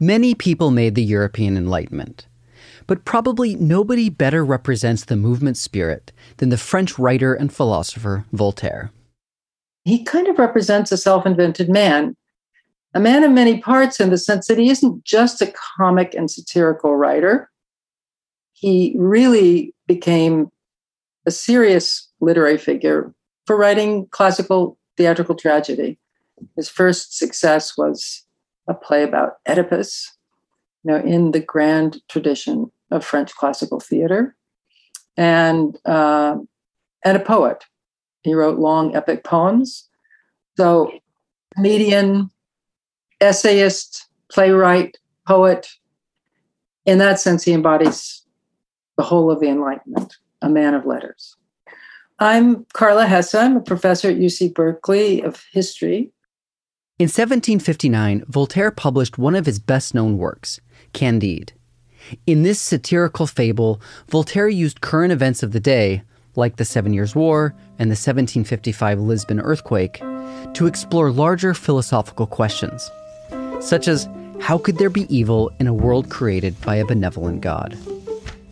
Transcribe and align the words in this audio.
Many 0.00 0.34
people 0.34 0.72
made 0.72 0.96
the 0.96 1.04
European 1.04 1.56
Enlightenment, 1.56 2.26
but 2.88 3.04
probably 3.04 3.54
nobody 3.54 4.10
better 4.10 4.44
represents 4.44 5.04
the 5.04 5.16
movement 5.16 5.56
spirit 5.56 6.10
than 6.38 6.48
the 6.48 6.58
French 6.58 6.98
writer 6.98 7.32
and 7.32 7.52
philosopher 7.52 8.24
Voltaire. 8.32 8.90
He 9.84 10.02
kind 10.02 10.26
of 10.26 10.38
represents 10.38 10.90
a 10.90 10.96
self 10.96 11.24
invented 11.24 11.68
man, 11.68 12.16
a 12.92 12.98
man 12.98 13.22
of 13.22 13.30
many 13.30 13.60
parts 13.60 14.00
in 14.00 14.10
the 14.10 14.18
sense 14.18 14.48
that 14.48 14.58
he 14.58 14.68
isn't 14.68 15.04
just 15.04 15.40
a 15.40 15.52
comic 15.76 16.12
and 16.12 16.28
satirical 16.28 16.96
writer. 16.96 17.48
He 18.52 18.96
really 18.98 19.74
became 19.86 20.48
a 21.24 21.30
serious 21.30 22.08
literary 22.20 22.58
figure 22.58 23.14
for 23.46 23.56
writing 23.56 24.08
classical 24.08 24.76
theatrical 24.96 25.36
tragedy. 25.36 25.98
His 26.56 26.68
first 26.68 27.16
success 27.16 27.76
was 27.76 28.23
a 28.66 28.74
play 28.74 29.02
about 29.02 29.38
Oedipus, 29.48 30.16
you 30.82 30.90
know, 30.90 30.98
in 30.98 31.32
the 31.32 31.40
grand 31.40 32.00
tradition 32.08 32.70
of 32.90 33.04
French 33.04 33.34
classical 33.34 33.80
theater, 33.80 34.36
and 35.16 35.78
uh, 35.84 36.36
and 37.04 37.16
a 37.16 37.20
poet. 37.20 37.64
He 38.22 38.34
wrote 38.34 38.58
long 38.58 38.96
epic 38.96 39.22
poems. 39.22 39.88
So, 40.56 40.90
comedian, 41.54 42.30
essayist, 43.20 44.06
playwright, 44.30 44.96
poet. 45.26 45.68
In 46.86 46.98
that 46.98 47.20
sense, 47.20 47.44
he 47.44 47.52
embodies 47.52 48.22
the 48.96 49.02
whole 49.02 49.30
of 49.30 49.40
the 49.40 49.48
Enlightenment, 49.48 50.16
a 50.40 50.48
man 50.48 50.74
of 50.74 50.86
letters. 50.86 51.36
I'm 52.18 52.64
Carla 52.72 53.06
Hesse. 53.06 53.34
I'm 53.34 53.56
a 53.56 53.60
professor 53.60 54.08
at 54.08 54.16
UC 54.16 54.54
Berkeley 54.54 55.20
of 55.20 55.42
history 55.52 56.12
in 56.96 57.06
1759, 57.06 58.24
Voltaire 58.28 58.70
published 58.70 59.18
one 59.18 59.34
of 59.34 59.46
his 59.46 59.58
best 59.58 59.94
known 59.94 60.16
works, 60.16 60.60
Candide. 60.92 61.52
In 62.24 62.44
this 62.44 62.60
satirical 62.60 63.26
fable, 63.26 63.80
Voltaire 64.08 64.48
used 64.48 64.80
current 64.80 65.12
events 65.12 65.42
of 65.42 65.50
the 65.50 65.58
day, 65.58 66.02
like 66.36 66.54
the 66.54 66.64
Seven 66.64 66.94
Years' 66.94 67.16
War 67.16 67.52
and 67.80 67.90
the 67.90 67.98
1755 67.98 69.00
Lisbon 69.00 69.40
earthquake, 69.40 70.00
to 70.52 70.66
explore 70.68 71.10
larger 71.10 71.52
philosophical 71.52 72.28
questions, 72.28 72.88
such 73.58 73.88
as 73.88 74.08
how 74.40 74.56
could 74.56 74.78
there 74.78 74.88
be 74.88 75.12
evil 75.12 75.50
in 75.58 75.66
a 75.66 75.74
world 75.74 76.10
created 76.10 76.60
by 76.60 76.76
a 76.76 76.86
benevolent 76.86 77.40
God? 77.40 77.76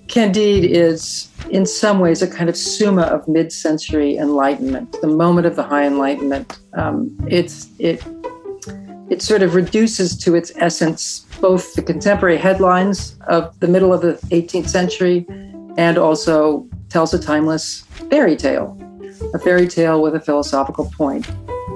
Candide 0.08 0.64
is, 0.64 1.30
in 1.50 1.64
some 1.64 2.00
ways, 2.00 2.22
a 2.22 2.28
kind 2.28 2.50
of 2.50 2.56
summa 2.56 3.02
of 3.02 3.26
mid-century 3.28 4.16
enlightenment, 4.16 4.96
the 5.00 5.06
moment 5.06 5.46
of 5.46 5.54
the 5.54 5.62
high 5.62 5.86
enlightenment. 5.86 6.58
Um, 6.74 7.16
it's 7.28 7.68
it 7.78 8.02
it 9.12 9.20
sort 9.20 9.42
of 9.42 9.54
reduces 9.54 10.16
to 10.16 10.34
its 10.34 10.50
essence 10.56 11.26
both 11.38 11.74
the 11.74 11.82
contemporary 11.82 12.38
headlines 12.38 13.18
of 13.28 13.60
the 13.60 13.68
middle 13.68 13.92
of 13.92 14.00
the 14.00 14.14
18th 14.30 14.70
century 14.70 15.26
and 15.76 15.98
also 15.98 16.66
tells 16.88 17.12
a 17.12 17.18
timeless 17.18 17.82
fairy 18.08 18.34
tale, 18.34 18.74
a 19.34 19.38
fairy 19.38 19.68
tale 19.68 20.00
with 20.00 20.14
a 20.14 20.20
philosophical 20.20 20.90
point. 20.96 21.30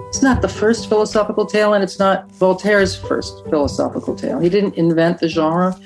It's 0.09 0.23
not 0.23 0.41
the 0.41 0.49
first 0.49 0.89
philosophical 0.89 1.45
tale, 1.45 1.75
and 1.75 1.85
it's 1.85 1.99
not 1.99 2.31
Voltaire's 2.33 2.97
first 2.97 3.45
philosophical 3.51 4.15
tale. 4.15 4.39
He 4.39 4.49
didn't 4.49 4.75
invent 4.77 5.19
the 5.19 5.29
genre, 5.29 5.79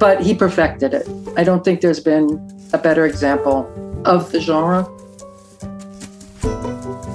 but 0.00 0.22
he 0.22 0.34
perfected 0.34 0.94
it. 0.94 1.06
I 1.36 1.44
don't 1.44 1.62
think 1.62 1.82
there's 1.82 2.00
been 2.00 2.40
a 2.72 2.78
better 2.78 3.04
example 3.04 3.68
of 4.06 4.32
the 4.32 4.40
genre. 4.40 4.88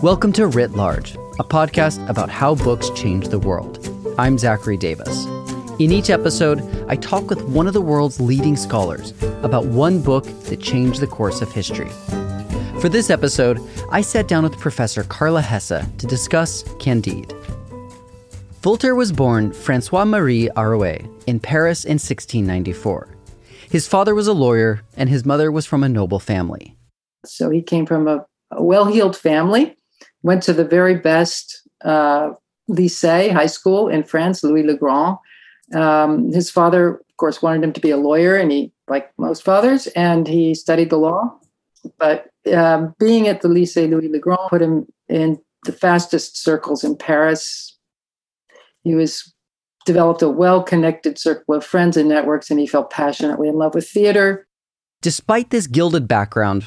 Welcome 0.04 0.32
to 0.34 0.46
Writ 0.46 0.74
Large 0.74 1.18
a 1.40 1.44
podcast 1.44 2.08
about 2.10 2.30
how 2.30 2.54
books 2.54 2.90
change 2.90 3.30
the 3.30 3.40
world. 3.40 3.79
I'm 4.20 4.38
Zachary 4.38 4.76
Davis. 4.76 5.28
In 5.80 5.94
each 5.94 6.10
episode, 6.10 6.60
I 6.90 6.98
talk 6.98 7.30
with 7.30 7.42
one 7.44 7.68
of 7.68 7.74
the 7.74 7.80
world's 7.80 8.20
leading 8.20 8.58
scholars 8.58 9.14
about 9.44 9.68
one 9.68 10.02
book 10.02 10.26
that 10.26 10.60
changed 10.60 11.00
the 11.00 11.08
course 11.08 11.42
of 11.42 11.50
history. 11.54 11.88
For 12.82 12.90
this 12.90 13.10
episode, 13.10 13.62
I 13.94 14.02
sat 14.02 14.28
down 14.28 14.44
with 14.44 14.60
Professor 14.60 15.04
Carla 15.04 15.42
Hesse 15.42 15.86
to 16.00 16.06
discuss 16.06 16.64
Candide. 16.80 17.34
Voltaire 18.62 18.94
was 18.94 19.14
born 19.14 19.54
Francois 19.54 20.04
Marie 20.04 20.50
Arouet 20.50 21.10
in 21.26 21.40
Paris 21.40 21.86
in 21.86 21.94
1694. 21.94 23.08
His 23.70 23.88
father 23.88 24.14
was 24.14 24.28
a 24.28 24.34
lawyer, 24.34 24.82
and 24.98 25.08
his 25.08 25.24
mother 25.24 25.50
was 25.50 25.66
from 25.66 25.82
a 25.82 25.88
noble 25.88 26.20
family. 26.20 26.76
So 27.24 27.50
he 27.50 27.62
came 27.62 27.86
from 27.86 28.10
a, 28.10 28.26
well 28.60 28.84
heeled 28.84 29.16
family 29.16 29.78
went 30.24 30.44
to 30.44 30.52
the 30.52 30.66
very 30.66 30.96
best 30.96 31.62
uh, 31.86 32.32
lycée, 32.70 33.32
high 33.32 33.48
school 33.48 33.88
in 33.90 34.04
France, 34.04 34.44
Louis 34.44 34.64
le 34.64 34.78
Grand. 34.78 35.18
Um, 35.74 36.32
his 36.32 36.50
father, 36.50 36.96
of 36.96 37.18
course, 37.18 37.42
wanted 37.42 37.64
him 37.64 37.74
to 37.74 37.82
be 37.82 37.90
a 37.90 37.98
lawyer, 37.98 38.36
and 38.36 38.52
he, 38.52 38.72
like 38.88 39.12
most 39.18 39.44
fathers, 39.44 39.88
and 39.88 40.28
he 40.28 40.56
studied 40.56 40.90
the 40.90 40.98
law. 40.98 41.38
But 41.98 42.30
um, 42.54 42.96
being 43.00 43.28
at 43.28 43.42
the 43.42 43.50
Lycée 43.50 43.90
Louis 43.90 44.08
le 44.08 44.20
Grand 44.20 44.50
put 44.50 44.62
him 44.62 44.88
in 45.08 45.40
the 45.66 45.72
fastest 45.72 46.42
circles 46.42 46.84
in 46.84 46.96
Paris. 46.96 47.78
He 48.84 48.96
was 48.96 49.34
developed 49.86 50.22
a 50.22 50.30
well-connected 50.30 51.18
circle 51.18 51.56
of 51.56 51.66
friends 51.66 51.98
and 51.98 52.08
networks, 52.08 52.50
and 52.50 52.60
he 52.60 52.68
fell 52.68 52.86
passionately 52.86 53.48
in 53.48 53.56
love 53.56 53.76
with 53.76 53.90
theater. 53.90 54.48
Despite 55.02 55.50
this 55.50 55.68
gilded 55.68 56.08
background, 56.08 56.66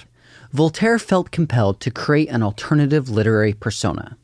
Voltaire 0.53 0.99
felt 0.99 1.31
compelled 1.31 1.81
to 1.81 1.91
create 1.91 2.29
an 2.29 2.43
alternative 2.43 3.09
literary 3.09 3.55
persona. 3.55 4.17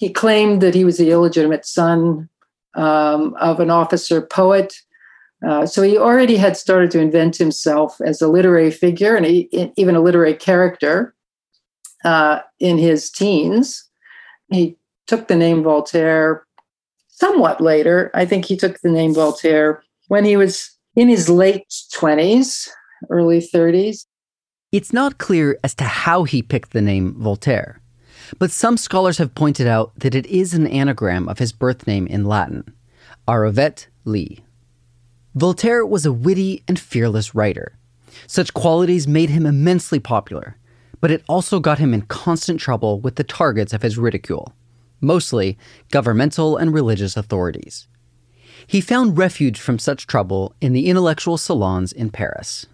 He 0.00 0.08
claimed 0.08 0.62
that 0.62 0.74
he 0.74 0.82
was 0.82 0.96
the 0.96 1.10
illegitimate 1.10 1.66
son 1.66 2.30
um, 2.74 3.36
of 3.38 3.60
an 3.60 3.68
officer 3.68 4.22
poet. 4.22 4.74
Uh, 5.46 5.66
so 5.66 5.82
he 5.82 5.98
already 5.98 6.36
had 6.36 6.56
started 6.56 6.90
to 6.92 7.00
invent 7.00 7.36
himself 7.36 8.00
as 8.00 8.22
a 8.22 8.28
literary 8.28 8.70
figure 8.70 9.14
and 9.14 9.26
even 9.26 9.94
a 9.94 10.00
literary 10.00 10.32
character 10.32 11.14
uh, 12.02 12.40
in 12.58 12.78
his 12.78 13.10
teens. 13.10 13.90
He 14.50 14.78
took 15.06 15.28
the 15.28 15.36
name 15.36 15.62
Voltaire 15.62 16.46
somewhat 17.08 17.60
later. 17.60 18.10
I 18.14 18.24
think 18.24 18.46
he 18.46 18.56
took 18.56 18.80
the 18.80 18.90
name 18.90 19.12
Voltaire 19.12 19.82
when 20.08 20.24
he 20.24 20.34
was 20.34 20.70
in 20.96 21.08
his 21.08 21.28
late 21.28 21.68
20s, 21.92 22.70
early 23.10 23.40
30s. 23.40 24.06
It's 24.72 24.94
not 24.94 25.18
clear 25.18 25.58
as 25.62 25.74
to 25.74 25.84
how 25.84 26.24
he 26.24 26.40
picked 26.40 26.72
the 26.72 26.80
name 26.80 27.14
Voltaire, 27.18 27.82
but 28.38 28.50
some 28.50 28.76
scholars 28.76 29.18
have 29.18 29.34
pointed 29.34 29.66
out 29.66 29.92
that 29.98 30.14
it 30.14 30.26
is 30.26 30.54
an 30.54 30.66
anagram 30.66 31.28
of 31.28 31.38
his 31.38 31.52
birth 31.52 31.86
name 31.86 32.06
in 32.06 32.24
Latin, 32.24 32.74
Arouet 33.26 33.86
Lee. 34.04 34.40
Voltaire 35.34 35.84
was 35.86 36.06
a 36.06 36.12
witty 36.12 36.62
and 36.66 36.78
fearless 36.78 37.34
writer. 37.34 37.78
Such 38.26 38.54
qualities 38.54 39.06
made 39.06 39.30
him 39.30 39.46
immensely 39.46 40.00
popular, 40.00 40.56
but 41.00 41.10
it 41.10 41.24
also 41.28 41.60
got 41.60 41.78
him 41.78 41.94
in 41.94 42.02
constant 42.02 42.60
trouble 42.60 43.00
with 43.00 43.16
the 43.16 43.24
targets 43.24 43.72
of 43.72 43.82
his 43.82 43.98
ridicule, 43.98 44.54
mostly 45.00 45.56
governmental 45.90 46.56
and 46.56 46.74
religious 46.74 47.16
authorities. 47.16 47.86
He 48.66 48.80
found 48.80 49.16
refuge 49.16 49.58
from 49.58 49.78
such 49.78 50.06
trouble 50.06 50.54
in 50.60 50.72
the 50.72 50.86
intellectual 50.86 51.38
salons 51.38 51.92
in 51.92 52.10
Paris 52.10 52.66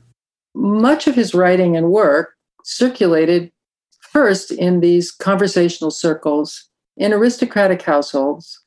much 0.56 1.06
of 1.06 1.14
his 1.14 1.34
writing 1.34 1.76
and 1.76 1.90
work 1.90 2.34
circulated 2.64 3.52
first 4.16 4.50
in 4.50 4.80
these 4.80 5.10
conversational 5.10 5.90
circles 5.90 6.70
in 6.96 7.12
aristocratic 7.12 7.82
households. 7.82 8.62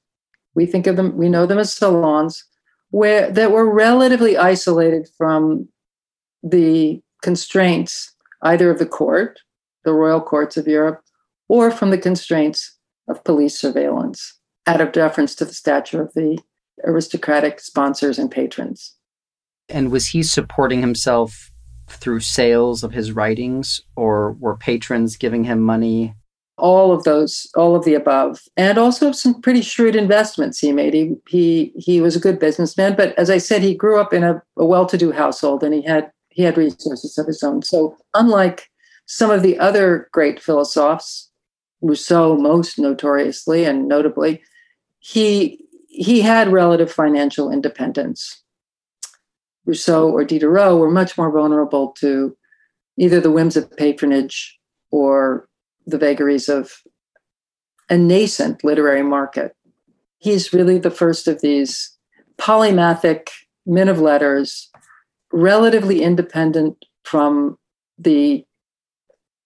We 0.54 0.68
think 0.68 0.86
of 0.86 0.96
them, 0.96 1.18
we 1.18 1.28
know 1.28 1.48
them 1.48 1.58
as 1.58 1.74
salons, 1.74 2.46
where 2.92 3.32
that 3.32 3.50
were 3.50 3.68
relatively 3.68 4.38
isolated 4.38 5.10
from 5.18 5.68
the 6.44 7.02
constraints 7.24 8.14
either 8.44 8.70
of 8.70 8.78
the 8.78 8.86
court, 8.86 9.40
the 9.86 9.94
royal 9.94 10.22
courts 10.22 10.56
of 10.56 10.68
Europe, 10.68 11.02
or 11.48 11.72
from 11.72 11.90
the 11.90 11.98
constraints 11.98 12.78
of 13.08 13.24
police 13.24 13.60
surveillance, 13.60 14.38
out 14.68 14.82
of 14.82 14.92
deference 14.92 15.34
to 15.34 15.46
the 15.46 15.54
stature 15.56 16.04
of 16.04 16.14
the 16.14 16.38
aristocratic 16.86 17.60
sponsors 17.60 18.20
and 18.20 18.30
patrons. 18.30 18.94
And 19.68 19.90
was 19.90 20.10
he 20.10 20.22
supporting 20.22 20.82
himself 20.82 21.50
through 21.92 22.22
sales 22.22 22.84
of 22.84 22.94
his 22.94 23.12
writings, 23.12 23.82
or 23.96 24.34
were 24.34 24.56
patrons 24.56 25.18
giving 25.18 25.44
him 25.44 25.62
money? 25.62 26.16
All 26.58 26.92
of 26.92 27.04
those, 27.04 27.50
all 27.56 27.76
of 27.76 27.86
the 27.86 27.94
above, 27.94 28.42
and 28.58 28.78
also 28.78 29.12
some 29.12 29.42
pretty 29.42 29.62
shrewd 29.62 29.96
investments 29.96 30.60
he 30.60 30.74
made. 30.74 30.94
He 30.94 31.16
he 31.28 31.72
he 31.78 32.02
was 32.02 32.16
a 32.16 32.20
good 32.20 32.38
businessman, 32.38 32.96
but 32.96 33.18
as 33.18 33.30
I 33.30 33.38
said, 33.38 33.62
he 33.62 33.74
grew 33.74 34.00
up 34.00 34.14
in 34.14 34.24
a, 34.24 34.42
a 34.58 34.66
well-to-do 34.66 35.12
household, 35.12 35.64
and 35.64 35.74
he 35.74 35.82
had 35.82 36.12
he 36.30 36.44
had 36.44 36.58
resources 36.58 37.18
of 37.18 37.28
his 37.28 37.44
own. 37.44 37.62
So 37.62 37.98
unlike 38.14 38.70
some 39.06 39.32
of 39.32 39.42
the 39.42 39.58
other 39.58 40.10
great 40.12 40.42
philosophers, 40.42 41.30
Rousseau 41.82 42.36
most 42.36 42.78
notoriously 42.78 43.64
and 43.64 43.88
notably, 43.88 44.42
he 45.00 45.66
he 45.88 46.22
had 46.22 46.52
relative 46.52 46.92
financial 46.92 47.52
independence. 47.52 48.44
Rousseau 49.70 50.10
or 50.10 50.26
Diderot 50.26 50.80
were 50.80 50.90
much 50.90 51.16
more 51.16 51.32
vulnerable 51.32 51.94
to 52.00 52.36
either 52.98 53.22
the 53.22 53.32
whims 53.32 53.56
of 53.56 53.70
patronage 53.78 54.58
or 54.92 55.48
the 55.86 56.00
vagaries 56.00 56.50
of 56.50 56.82
a 57.88 57.96
nascent 57.96 58.64
literary 58.64 59.04
market. 59.04 59.56
He's 60.18 60.52
really 60.54 60.80
the 60.80 60.92
first 60.92 61.28
of 61.28 61.42
these 61.42 61.96
polymathic 62.38 63.28
men 63.68 63.90
of 63.90 64.00
letters, 64.00 64.70
relatively 65.32 66.02
independent 66.02 66.84
from 67.04 67.58
the 68.00 68.44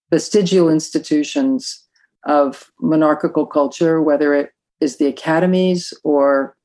vestigial 0.09 0.69
institutions 0.69 1.85
of 2.25 2.71
monarchical 2.79 3.45
culture, 3.45 4.01
whether 4.01 4.33
it 4.33 4.51
is 4.79 4.97
the 4.97 5.07
academies 5.07 5.93
or 6.05 6.55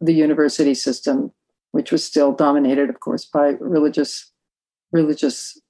the 0.00 0.12
university 0.12 0.74
system, 0.74 1.32
which 1.72 1.92
was 1.92 2.04
still 2.04 2.32
dominated, 2.32 2.90
of 2.90 3.00
course, 3.00 3.24
by 3.24 3.48
religious 3.60 4.32
religious 4.92 5.60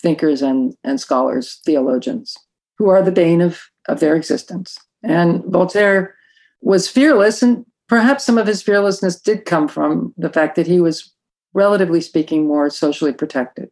thinkers 0.00 0.42
and, 0.42 0.74
and 0.84 1.00
scholars, 1.00 1.60
theologians, 1.64 2.36
who 2.76 2.88
are 2.88 3.02
the 3.02 3.12
bane 3.12 3.40
of, 3.40 3.60
of 3.88 4.00
their 4.00 4.14
existence. 4.14 4.78
And 5.02 5.44
Voltaire 5.46 6.14
was 6.60 6.88
fearless, 6.88 7.42
and 7.42 7.64
perhaps 7.88 8.24
some 8.24 8.38
of 8.38 8.46
his 8.46 8.62
fearlessness 8.62 9.20
did 9.20 9.44
come 9.44 9.68
from 9.68 10.14
the 10.16 10.30
fact 10.30 10.56
that 10.56 10.66
he 10.66 10.80
was, 10.80 11.12
relatively 11.54 12.00
speaking, 12.00 12.46
more 12.46 12.70
socially 12.70 13.12
protected. 13.12 13.70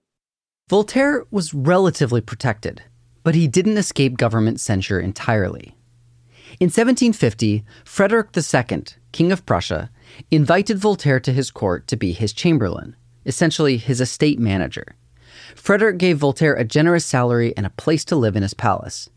Voltaire 0.68 1.24
was 1.30 1.54
relatively 1.54 2.20
protected, 2.20 2.82
but 3.22 3.34
he 3.34 3.46
didn't 3.46 3.78
escape 3.78 4.16
government 4.16 4.60
censure 4.60 4.98
entirely. 4.98 5.76
In 6.58 6.66
1750, 6.66 7.64
Frederick 7.84 8.28
II, 8.36 8.84
King 9.12 9.30
of 9.30 9.44
Prussia, 9.46 9.90
invited 10.30 10.78
Voltaire 10.78 11.20
to 11.20 11.32
his 11.32 11.50
court 11.50 11.86
to 11.88 11.96
be 11.96 12.12
his 12.12 12.32
chamberlain, 12.32 12.96
essentially 13.24 13.76
his 13.76 14.00
estate 14.00 14.38
manager. 14.38 14.96
Frederick 15.54 15.98
gave 15.98 16.18
Voltaire 16.18 16.54
a 16.54 16.64
generous 16.64 17.04
salary 17.04 17.54
and 17.56 17.66
a 17.66 17.70
place 17.70 18.04
to 18.06 18.16
live 18.16 18.36
in 18.36 18.42
his 18.42 18.54
palace. 18.54 19.08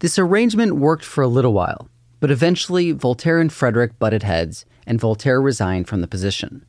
This 0.00 0.18
arrangement 0.18 0.76
worked 0.76 1.04
for 1.04 1.22
a 1.22 1.28
little 1.28 1.52
while, 1.52 1.88
but 2.20 2.30
eventually 2.30 2.92
Voltaire 2.92 3.40
and 3.40 3.52
Frederick 3.52 3.98
butted 3.98 4.22
heads, 4.22 4.64
and 4.86 5.00
Voltaire 5.00 5.40
resigned 5.40 5.88
from 5.88 6.00
the 6.00 6.08
position. 6.08 6.64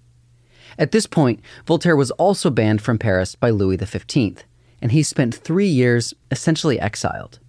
At 0.78 0.92
this 0.92 1.06
point, 1.06 1.42
Voltaire 1.66 1.96
was 1.96 2.12
also 2.12 2.50
banned 2.50 2.82
from 2.82 2.98
Paris 2.98 3.36
by 3.36 3.50
Louis 3.52 3.78
XV, 3.78 4.44
and 4.82 4.92
he 4.92 5.04
spent 5.04 5.36
three 5.36 5.68
years 5.68 6.14
essentially 6.32 6.80
exiled. 6.80 7.40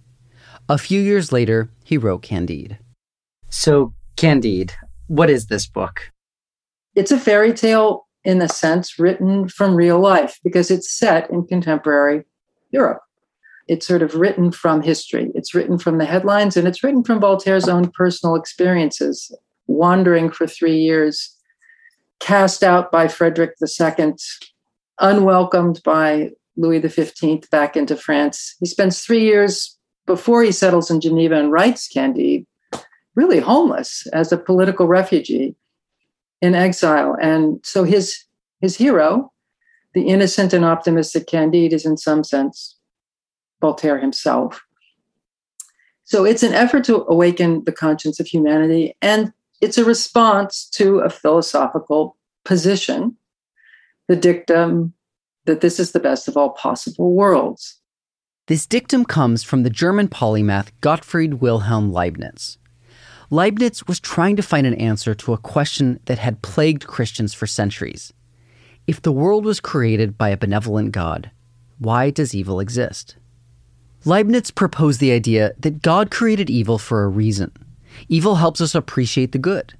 A 0.69 0.77
few 0.77 1.01
years 1.01 1.31
later, 1.31 1.69
he 1.83 1.97
wrote 1.97 2.21
Candide. 2.21 2.77
So, 3.49 3.93
Candide, 4.15 4.73
what 5.07 5.29
is 5.29 5.47
this 5.47 5.67
book? 5.67 6.11
It's 6.95 7.11
a 7.11 7.19
fairy 7.19 7.53
tale 7.53 8.07
in 8.23 8.41
a 8.41 8.49
sense 8.49 8.97
written 8.97 9.47
from 9.47 9.75
real 9.75 9.99
life 9.99 10.39
because 10.43 10.71
it's 10.71 10.91
set 10.91 11.29
in 11.29 11.45
contemporary 11.45 12.23
Europe. 12.71 13.01
It's 13.67 13.87
sort 13.87 14.01
of 14.01 14.15
written 14.15 14.51
from 14.51 14.81
history. 14.81 15.31
It's 15.35 15.55
written 15.55 15.77
from 15.77 15.97
the 15.97 16.05
headlines 16.05 16.57
and 16.57 16.67
it's 16.67 16.83
written 16.83 17.03
from 17.03 17.19
Voltaire's 17.19 17.67
own 17.67 17.91
personal 17.91 18.35
experiences, 18.35 19.35
wandering 19.67 20.29
for 20.29 20.47
three 20.47 20.77
years, 20.77 21.35
cast 22.19 22.63
out 22.63 22.91
by 22.91 23.07
Frederick 23.07 23.55
II, 23.61 24.13
unwelcomed 24.99 25.81
by 25.83 26.29
Louis 26.57 26.87
XV 26.87 27.49
back 27.49 27.75
into 27.75 27.95
France. 27.95 28.55
He 28.59 28.65
spends 28.65 29.01
three 29.01 29.23
years 29.23 29.77
before 30.05 30.43
he 30.43 30.51
settles 30.51 30.89
in 30.89 31.01
Geneva 31.01 31.35
and 31.35 31.51
writes 31.51 31.87
Candide, 31.87 32.45
really 33.15 33.39
homeless 33.39 34.07
as 34.13 34.31
a 34.31 34.37
political 34.37 34.87
refugee 34.87 35.55
in 36.41 36.53
exile. 36.53 37.15
And 37.21 37.59
so 37.63 37.83
his 37.83 38.23
his 38.61 38.77
hero, 38.77 39.31
the 39.93 40.07
innocent 40.07 40.53
and 40.53 40.65
optimistic 40.65 41.27
Candide, 41.27 41.73
is 41.73 41.85
in 41.85 41.97
some 41.97 42.23
sense 42.23 42.77
Voltaire 43.61 43.99
himself. 43.99 44.61
So 46.03 46.23
it's 46.23 46.43
an 46.43 46.53
effort 46.53 46.83
to 46.85 47.05
awaken 47.07 47.63
the 47.65 47.71
conscience 47.71 48.19
of 48.19 48.27
humanity, 48.27 48.95
and 49.01 49.33
it's 49.61 49.77
a 49.77 49.85
response 49.85 50.69
to 50.73 50.99
a 50.99 51.09
philosophical 51.09 52.15
position, 52.43 53.17
the 54.07 54.15
dictum 54.15 54.93
that 55.45 55.61
this 55.61 55.79
is 55.79 55.91
the 55.91 55.99
best 55.99 56.27
of 56.27 56.37
all 56.37 56.49
possible 56.51 57.13
worlds. 57.13 57.79
This 58.47 58.67
dictum 58.67 59.05
comes 59.05 59.41
from 59.43 59.63
the 59.63 59.69
German 59.69 60.07
polymath 60.07 60.69
Gottfried 60.81 61.35
Wilhelm 61.35 61.91
Leibniz. 61.91 62.57
Leibniz 63.29 63.87
was 63.87 63.99
trying 63.99 64.35
to 64.35 64.43
find 64.43 64.67
an 64.67 64.75
answer 64.75 65.15
to 65.15 65.33
a 65.33 65.37
question 65.37 65.99
that 66.05 66.19
had 66.19 66.41
plagued 66.41 66.87
Christians 66.87 67.33
for 67.33 67.47
centuries. 67.47 68.13
If 68.87 69.01
the 69.01 69.11
world 69.11 69.45
was 69.45 69.59
created 69.59 70.17
by 70.17 70.29
a 70.29 70.37
benevolent 70.37 70.91
God, 70.91 71.31
why 71.79 72.11
does 72.11 72.35
evil 72.35 72.59
exist? 72.59 73.15
Leibniz 74.05 74.51
proposed 74.51 74.99
the 74.99 75.11
idea 75.11 75.53
that 75.57 75.81
God 75.81 76.11
created 76.11 76.49
evil 76.49 76.77
for 76.77 77.03
a 77.03 77.09
reason. 77.09 77.51
Evil 78.07 78.35
helps 78.35 78.61
us 78.61 78.75
appreciate 78.75 79.31
the 79.31 79.39
good. 79.39 79.73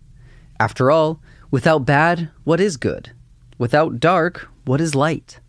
After 0.59 0.89
all, 0.89 1.21
without 1.51 1.85
bad, 1.85 2.31
what 2.43 2.59
is 2.59 2.77
good? 2.77 3.11
Without 3.59 3.99
dark, 3.99 4.49
what 4.65 4.81
is 4.81 4.95
light? 4.95 5.39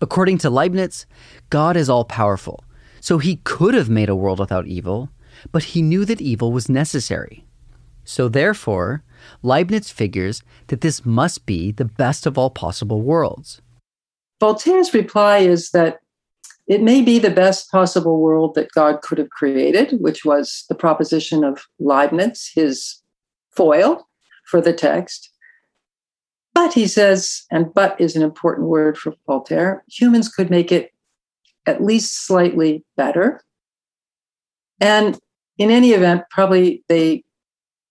According 0.00 0.38
to 0.38 0.50
Leibniz, 0.50 1.06
God 1.48 1.76
is 1.76 1.88
all 1.88 2.04
powerful, 2.04 2.64
so 3.00 3.16
he 3.16 3.36
could 3.36 3.72
have 3.74 3.88
made 3.88 4.08
a 4.10 4.16
world 4.16 4.38
without 4.38 4.66
evil, 4.66 5.08
but 5.50 5.64
he 5.64 5.82
knew 5.82 6.04
that 6.04 6.20
evil 6.20 6.52
was 6.52 6.68
necessary. 6.68 7.44
So 8.04 8.28
therefore, 8.28 9.02
Leibniz 9.42 9.90
figures 9.90 10.42
that 10.68 10.80
this 10.80 11.04
must 11.04 11.46
be 11.46 11.72
the 11.72 11.84
best 11.84 12.26
of 12.26 12.36
all 12.36 12.50
possible 12.50 13.02
worlds. 13.02 13.60
Voltaire's 14.40 14.92
reply 14.92 15.38
is 15.38 15.70
that 15.70 16.00
it 16.66 16.82
may 16.82 17.02
be 17.02 17.18
the 17.18 17.30
best 17.30 17.70
possible 17.70 18.20
world 18.20 18.54
that 18.54 18.72
God 18.72 19.02
could 19.02 19.18
have 19.18 19.30
created, 19.30 20.00
which 20.00 20.24
was 20.24 20.64
the 20.68 20.74
proposition 20.74 21.44
of 21.44 21.64
Leibniz, 21.78 22.50
his 22.54 23.02
foil 23.50 24.08
for 24.46 24.60
the 24.60 24.72
text. 24.72 25.30
But 26.54 26.72
he 26.72 26.86
says, 26.86 27.44
and 27.50 27.72
but 27.72 28.00
is 28.00 28.14
an 28.14 28.22
important 28.22 28.68
word 28.68 28.98
for 28.98 29.14
Voltaire, 29.26 29.84
humans 29.88 30.28
could 30.28 30.50
make 30.50 30.70
it 30.70 30.92
at 31.66 31.82
least 31.82 32.26
slightly 32.26 32.84
better. 32.96 33.42
And 34.80 35.18
in 35.58 35.70
any 35.70 35.90
event, 35.90 36.24
probably 36.30 36.84
they 36.88 37.24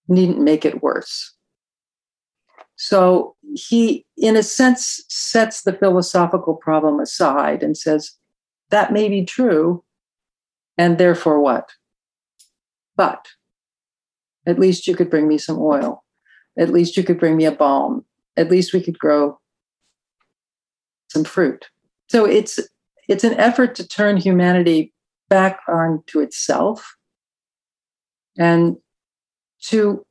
needn't 0.08 0.40
make 0.40 0.64
it 0.64 0.82
worse. 0.82 1.34
So 2.76 3.36
he, 3.54 4.04
in 4.16 4.36
a 4.36 4.42
sense, 4.42 5.04
sets 5.08 5.62
the 5.62 5.72
philosophical 5.72 6.54
problem 6.54 6.98
aside 7.00 7.62
and 7.62 7.76
says, 7.76 8.12
that 8.70 8.92
may 8.92 9.08
be 9.08 9.24
true, 9.24 9.84
and 10.76 10.98
therefore 10.98 11.40
what? 11.40 11.70
But 12.96 13.28
at 14.46 14.58
least 14.58 14.86
you 14.86 14.96
could 14.96 15.10
bring 15.10 15.28
me 15.28 15.38
some 15.38 15.58
oil. 15.60 16.02
At 16.58 16.70
least 16.70 16.96
you 16.96 17.04
could 17.04 17.20
bring 17.20 17.36
me 17.36 17.44
a 17.44 17.52
balm. 17.52 18.04
At 18.36 18.50
least 18.50 18.72
we 18.72 18.82
could 18.82 18.98
grow 18.98 19.38
some 21.08 21.24
fruit. 21.24 21.66
So 22.08 22.24
it's 22.24 22.58
it's 23.08 23.24
an 23.24 23.34
effort 23.34 23.74
to 23.76 23.86
turn 23.86 24.16
humanity 24.16 24.92
back 25.28 25.60
onto 25.68 26.20
itself 26.20 26.96
and 28.38 28.76
to 29.62 30.04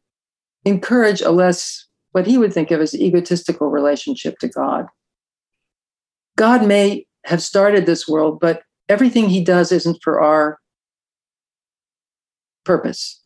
encourage 0.65 1.21
a 1.21 1.31
less, 1.31 1.85
what 2.11 2.27
he 2.27 2.37
would 2.37 2.53
think 2.53 2.71
of 2.71 2.81
as 2.81 2.95
egotistical 2.95 3.69
relationship 3.69 4.37
to 4.39 4.47
God. 4.47 4.87
God 6.37 6.65
may 6.65 7.07
have 7.25 7.41
started 7.41 7.85
this 7.85 8.07
world, 8.07 8.39
but 8.39 8.63
everything 8.89 9.29
he 9.29 9.43
does 9.43 9.71
isn't 9.71 10.01
for 10.03 10.21
our 10.21 10.59
purpose. 12.63 13.21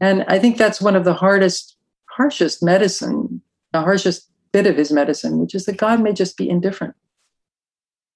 And 0.00 0.24
I 0.28 0.38
think 0.38 0.56
that's 0.56 0.80
one 0.80 0.96
of 0.96 1.04
the 1.04 1.14
hardest, 1.14 1.76
harshest 2.10 2.62
medicine, 2.62 3.42
the 3.72 3.80
harshest 3.80 4.30
bit 4.52 4.66
of 4.66 4.76
his 4.76 4.92
medicine, 4.92 5.38
which 5.38 5.54
is 5.54 5.66
that 5.66 5.76
God 5.76 6.00
may 6.00 6.12
just 6.12 6.36
be 6.36 6.48
indifferent 6.48 6.94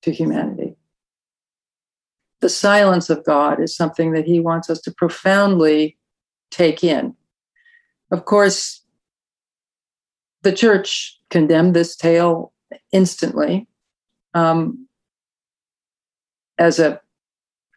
to 0.02 0.12
humanity 0.12 0.76
the 2.42 2.48
silence 2.48 3.08
of 3.08 3.24
God 3.24 3.60
is 3.60 3.74
something 3.74 4.12
that 4.12 4.26
he 4.26 4.40
wants 4.40 4.68
us 4.68 4.80
to 4.82 4.90
profoundly 4.90 5.96
take 6.50 6.84
in. 6.84 7.14
Of 8.10 8.26
course, 8.26 8.82
the 10.42 10.52
church 10.52 11.18
condemned 11.30 11.74
this 11.74 11.96
tale 11.96 12.52
instantly 12.90 13.68
um, 14.34 14.86
as 16.58 16.78
a 16.78 17.00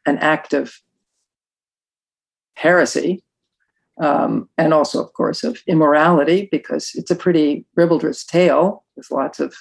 an 0.07 0.17
act 0.17 0.53
of 0.53 0.75
heresy, 2.53 3.23
um, 3.99 4.49
and 4.57 4.73
also, 4.73 5.03
of 5.03 5.13
course, 5.13 5.43
of 5.43 5.61
immorality, 5.67 6.47
because 6.51 6.91
it's 6.93 7.09
a 7.09 7.15
pretty 7.15 7.65
ribaldrous 7.77 8.25
tale 8.25 8.83
with 8.95 9.09
lots 9.09 9.39
of 9.39 9.55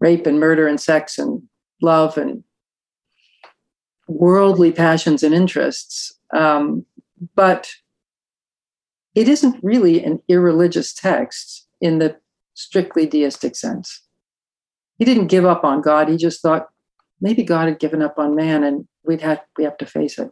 rape 0.00 0.26
and 0.26 0.40
murder 0.40 0.66
and 0.66 0.80
sex 0.80 1.18
and 1.18 1.42
love 1.82 2.16
and 2.16 2.42
worldly 4.08 4.72
passions 4.72 5.22
and 5.22 5.34
interests. 5.34 6.12
Um, 6.34 6.84
but 7.34 7.70
it 9.14 9.28
isn't 9.28 9.62
really 9.62 10.04
an 10.04 10.20
irreligious 10.28 10.92
text 10.92 11.66
in 11.80 11.98
the 11.98 12.16
strictly 12.54 13.06
deistic 13.06 13.56
sense. 13.56 14.02
He 14.98 15.04
didn't 15.04 15.26
give 15.26 15.44
up 15.44 15.64
on 15.64 15.82
God. 15.82 16.08
He 16.08 16.16
just 16.16 16.42
thought 16.42 16.68
maybe 17.20 17.42
God 17.42 17.68
had 17.68 17.78
given 17.78 18.02
up 18.02 18.18
on 18.18 18.34
man, 18.34 18.64
and 18.64 18.86
we'd 19.04 19.20
have 19.20 19.40
we 19.56 19.64
have 19.64 19.76
to 19.78 19.86
face 19.86 20.18
it. 20.18 20.30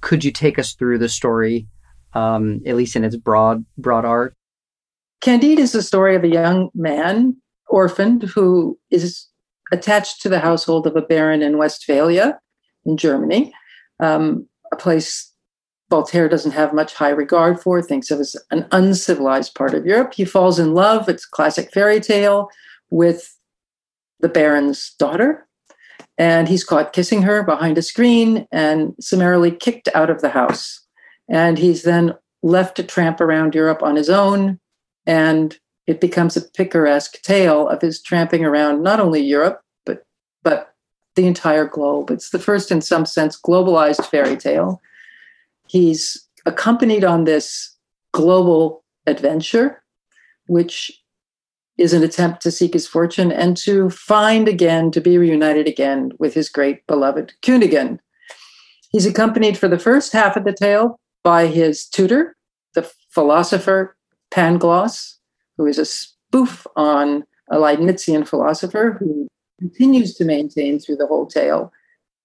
Could 0.00 0.24
you 0.24 0.32
take 0.32 0.58
us 0.58 0.74
through 0.74 0.98
the 0.98 1.08
story, 1.08 1.68
um, 2.14 2.60
at 2.66 2.76
least 2.76 2.96
in 2.96 3.04
its 3.04 3.16
broad 3.16 3.64
broad 3.76 4.04
art? 4.04 4.36
Candide 5.20 5.58
is 5.58 5.72
the 5.72 5.82
story 5.82 6.16
of 6.16 6.24
a 6.24 6.28
young 6.28 6.70
man, 6.74 7.36
orphaned, 7.68 8.24
who 8.24 8.78
is 8.90 9.28
attached 9.70 10.20
to 10.22 10.28
the 10.28 10.40
household 10.40 10.86
of 10.86 10.96
a 10.96 11.02
baron 11.02 11.42
in 11.42 11.58
Westphalia, 11.58 12.38
in 12.84 12.96
Germany, 12.96 13.52
um, 14.00 14.46
a 14.72 14.76
place 14.76 15.32
Voltaire 15.92 16.26
doesn't 16.26 16.52
have 16.52 16.72
much 16.72 16.94
high 16.94 17.10
regard 17.10 17.60
for, 17.60 17.82
thinks 17.82 18.10
of 18.10 18.18
as 18.18 18.34
an 18.50 18.66
uncivilized 18.72 19.54
part 19.54 19.74
of 19.74 19.84
Europe. 19.84 20.14
He 20.14 20.24
falls 20.24 20.58
in 20.58 20.72
love, 20.72 21.06
it's 21.06 21.26
classic 21.26 21.70
fairy 21.70 22.00
tale, 22.00 22.48
with 22.88 23.36
the 24.20 24.30
baron's 24.30 24.94
daughter. 24.98 25.46
And 26.16 26.48
he's 26.48 26.64
caught 26.64 26.94
kissing 26.94 27.20
her 27.22 27.42
behind 27.42 27.76
a 27.76 27.82
screen 27.82 28.46
and 28.50 28.94
summarily 29.00 29.50
kicked 29.50 29.90
out 29.94 30.08
of 30.08 30.22
the 30.22 30.30
house. 30.30 30.80
And 31.28 31.58
he's 31.58 31.82
then 31.82 32.14
left 32.42 32.76
to 32.76 32.82
tramp 32.82 33.20
around 33.20 33.54
Europe 33.54 33.82
on 33.82 33.96
his 33.96 34.08
own. 34.08 34.58
And 35.04 35.58
it 35.86 36.00
becomes 36.00 36.38
a 36.38 36.48
picaresque 36.56 37.20
tale 37.20 37.68
of 37.68 37.82
his 37.82 38.00
tramping 38.00 38.46
around 38.46 38.82
not 38.82 38.98
only 38.98 39.20
Europe, 39.20 39.60
but, 39.84 40.06
but 40.42 40.71
the 41.14 41.26
entire 41.26 41.66
globe. 41.66 42.10
It's 42.10 42.30
the 42.30 42.38
first, 42.38 42.70
in 42.70 42.80
some 42.80 43.06
sense, 43.06 43.40
globalized 43.40 44.06
fairy 44.06 44.36
tale. 44.36 44.80
He's 45.68 46.28
accompanied 46.46 47.04
on 47.04 47.24
this 47.24 47.76
global 48.12 48.84
adventure, 49.06 49.82
which 50.46 50.90
is 51.78 51.92
an 51.92 52.02
attempt 52.02 52.42
to 52.42 52.50
seek 52.50 52.74
his 52.74 52.86
fortune 52.86 53.32
and 53.32 53.56
to 53.56 53.90
find 53.90 54.48
again, 54.48 54.90
to 54.90 55.00
be 55.00 55.18
reunited 55.18 55.66
again 55.66 56.12
with 56.18 56.34
his 56.34 56.48
great 56.48 56.86
beloved 56.86 57.32
Kunigunde. 57.42 57.98
He's 58.90 59.06
accompanied 59.06 59.56
for 59.56 59.68
the 59.68 59.78
first 59.78 60.12
half 60.12 60.36
of 60.36 60.44
the 60.44 60.52
tale 60.52 61.00
by 61.22 61.46
his 61.46 61.86
tutor, 61.86 62.36
the 62.74 62.90
philosopher 63.10 63.96
Pangloss, 64.30 65.16
who 65.56 65.66
is 65.66 65.78
a 65.78 65.84
spoof 65.84 66.66
on 66.76 67.24
a 67.50 67.56
Leibnizian 67.56 68.26
philosopher 68.26 68.96
who 68.98 69.28
continues 69.62 70.14
to 70.14 70.24
maintain 70.24 70.78
through 70.80 70.96
the 70.96 71.06
whole 71.06 71.26
tale 71.26 71.72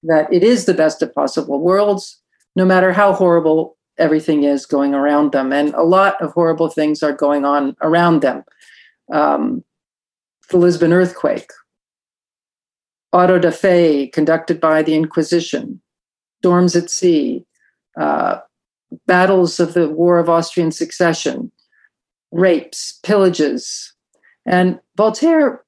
that 0.04 0.32
it 0.34 0.44
is 0.44 0.66
the 0.66 0.74
best 0.74 1.02
of 1.04 1.14
possible 1.14 1.60
worlds, 1.60 2.20
no 2.56 2.66
matter 2.66 2.92
how 2.92 3.14
horrible 3.14 3.78
everything 4.00 4.44
is 4.44 4.66
going 4.66 4.94
around 4.96 5.32
them. 5.32 5.54
And 5.54 5.74
a 5.76 5.84
lot 5.84 6.20
of 6.22 6.32
horrible 6.32 6.70
things 6.70 7.04
are 7.04 7.14
going 7.14 7.46
on 7.46 7.76
around 7.82 8.22
them. 8.22 8.44
Um, 9.12 9.64
the 10.50 10.58
Lisbon 10.58 10.94
earthquake, 10.94 11.52
auto 13.12 13.38
da 13.38 13.52
fe 13.52 14.08
conducted 14.08 14.60
by 14.60 14.82
the 14.82 14.96
Inquisition, 14.96 15.82
storms 16.40 16.76
at 16.76 16.90
sea, 16.90 17.46
uh, 18.00 18.40
battles 19.06 19.60
of 19.60 19.74
the 19.74 19.90
War 19.90 20.18
of 20.18 20.30
Austrian 20.30 20.72
Succession, 20.72 21.52
rapes, 22.32 23.00
pillages. 23.04 23.94
And 24.46 24.80
Voltaire 24.96 25.64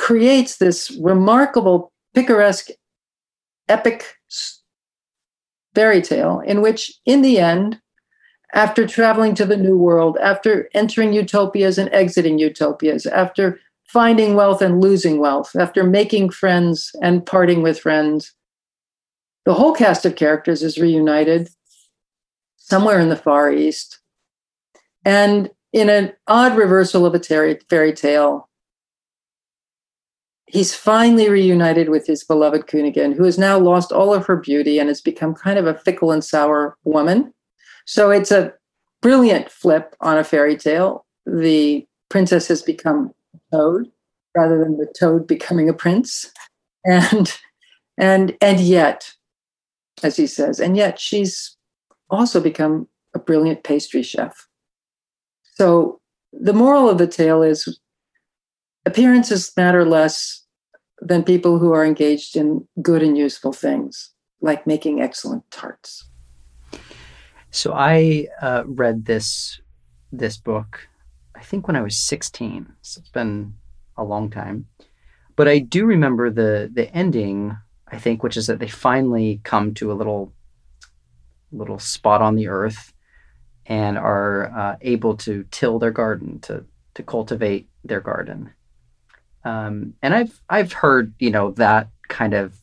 creates 0.00 0.56
this 0.56 0.90
remarkable, 1.02 1.92
picaresque, 2.14 2.68
epic 3.68 4.16
fairy 5.74 6.00
tale 6.00 6.40
in 6.40 6.62
which, 6.62 6.90
in 7.04 7.20
the 7.20 7.38
end, 7.38 7.78
after 8.54 8.86
traveling 8.86 9.34
to 9.34 9.44
the 9.44 9.58
New 9.58 9.76
World, 9.76 10.16
after 10.22 10.70
entering 10.72 11.12
utopias 11.12 11.76
and 11.76 11.92
exiting 11.92 12.38
utopias, 12.38 13.04
after 13.04 13.60
finding 13.88 14.34
wealth 14.34 14.62
and 14.62 14.80
losing 14.80 15.20
wealth, 15.20 15.54
after 15.54 15.84
making 15.84 16.30
friends 16.30 16.92
and 17.02 17.26
parting 17.26 17.62
with 17.62 17.78
friends, 17.78 18.32
the 19.44 19.54
whole 19.54 19.74
cast 19.74 20.06
of 20.06 20.16
characters 20.16 20.62
is 20.62 20.78
reunited 20.78 21.50
somewhere 22.56 23.00
in 23.00 23.10
the 23.10 23.16
Far 23.16 23.52
East. 23.52 24.00
And 25.04 25.50
in 25.74 25.90
an 25.90 26.14
odd 26.26 26.56
reversal 26.56 27.04
of 27.04 27.14
a 27.14 27.20
fairy 27.68 27.92
tale, 27.92 28.49
he's 30.52 30.74
finally 30.74 31.28
reunited 31.28 31.88
with 31.88 32.06
his 32.06 32.24
beloved 32.24 32.66
Kunigunde, 32.66 33.14
who 33.14 33.24
has 33.24 33.38
now 33.38 33.58
lost 33.58 33.92
all 33.92 34.12
of 34.12 34.26
her 34.26 34.36
beauty 34.36 34.78
and 34.78 34.88
has 34.88 35.00
become 35.00 35.34
kind 35.34 35.58
of 35.58 35.66
a 35.66 35.78
fickle 35.78 36.12
and 36.12 36.24
sour 36.24 36.76
woman. 36.84 37.32
So 37.86 38.10
it's 38.10 38.30
a 38.30 38.52
brilliant 39.00 39.50
flip 39.50 39.94
on 40.00 40.18
a 40.18 40.24
fairy 40.24 40.56
tale. 40.56 41.06
The 41.26 41.86
princess 42.08 42.48
has 42.48 42.62
become 42.62 43.12
a 43.34 43.56
toad 43.56 43.88
rather 44.36 44.58
than 44.58 44.76
the 44.76 44.92
toad 44.98 45.26
becoming 45.26 45.68
a 45.68 45.74
prince. 45.74 46.30
And 46.84 47.38
and 47.98 48.36
and 48.40 48.58
yet, 48.60 49.12
as 50.02 50.16
he 50.16 50.26
says, 50.26 50.58
and 50.58 50.76
yet 50.76 50.98
she's 50.98 51.56
also 52.08 52.40
become 52.40 52.88
a 53.14 53.18
brilliant 53.18 53.64
pastry 53.64 54.02
chef. 54.02 54.48
So 55.56 56.00
the 56.32 56.54
moral 56.54 56.88
of 56.88 56.96
the 56.96 57.06
tale 57.06 57.42
is 57.42 57.78
appearances 58.86 59.52
matter 59.56 59.84
less 59.84 60.39
than 61.00 61.24
people 61.24 61.58
who 61.58 61.72
are 61.72 61.84
engaged 61.84 62.36
in 62.36 62.66
good 62.82 63.02
and 63.02 63.16
useful 63.16 63.52
things, 63.52 64.12
like 64.40 64.66
making 64.66 65.00
excellent 65.00 65.50
tarts. 65.50 66.08
So 67.50 67.72
I 67.72 68.28
uh, 68.40 68.64
read 68.66 69.06
this 69.06 69.60
this 70.12 70.36
book, 70.36 70.88
I 71.36 71.40
think 71.40 71.66
when 71.66 71.76
I 71.76 71.82
was 71.82 71.96
16. 71.96 72.66
So 72.82 73.00
it's 73.00 73.08
been 73.10 73.54
a 73.96 74.04
long 74.04 74.28
time, 74.30 74.66
but 75.36 75.48
I 75.48 75.58
do 75.58 75.84
remember 75.86 76.30
the 76.30 76.70
the 76.72 76.94
ending. 76.94 77.56
I 77.92 77.98
think, 77.98 78.22
which 78.22 78.36
is 78.36 78.46
that 78.46 78.60
they 78.60 78.68
finally 78.68 79.40
come 79.42 79.74
to 79.74 79.90
a 79.90 79.94
little 79.94 80.32
little 81.50 81.80
spot 81.80 82.22
on 82.22 82.36
the 82.36 82.46
earth 82.46 82.92
and 83.66 83.98
are 83.98 84.52
uh, 84.56 84.76
able 84.80 85.16
to 85.16 85.44
till 85.50 85.78
their 85.78 85.90
garden 85.90 86.38
to 86.40 86.64
to 86.94 87.02
cultivate 87.02 87.68
their 87.84 88.00
garden. 88.00 88.52
Um, 89.44 89.94
and 90.02 90.14
I've 90.14 90.40
I've 90.48 90.72
heard 90.72 91.14
you 91.18 91.30
know 91.30 91.52
that 91.52 91.88
kind 92.08 92.34
of 92.34 92.58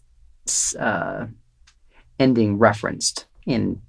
uh, 0.79 1.25
ending 2.19 2.57
referenced 2.57 3.25
in 3.45 3.81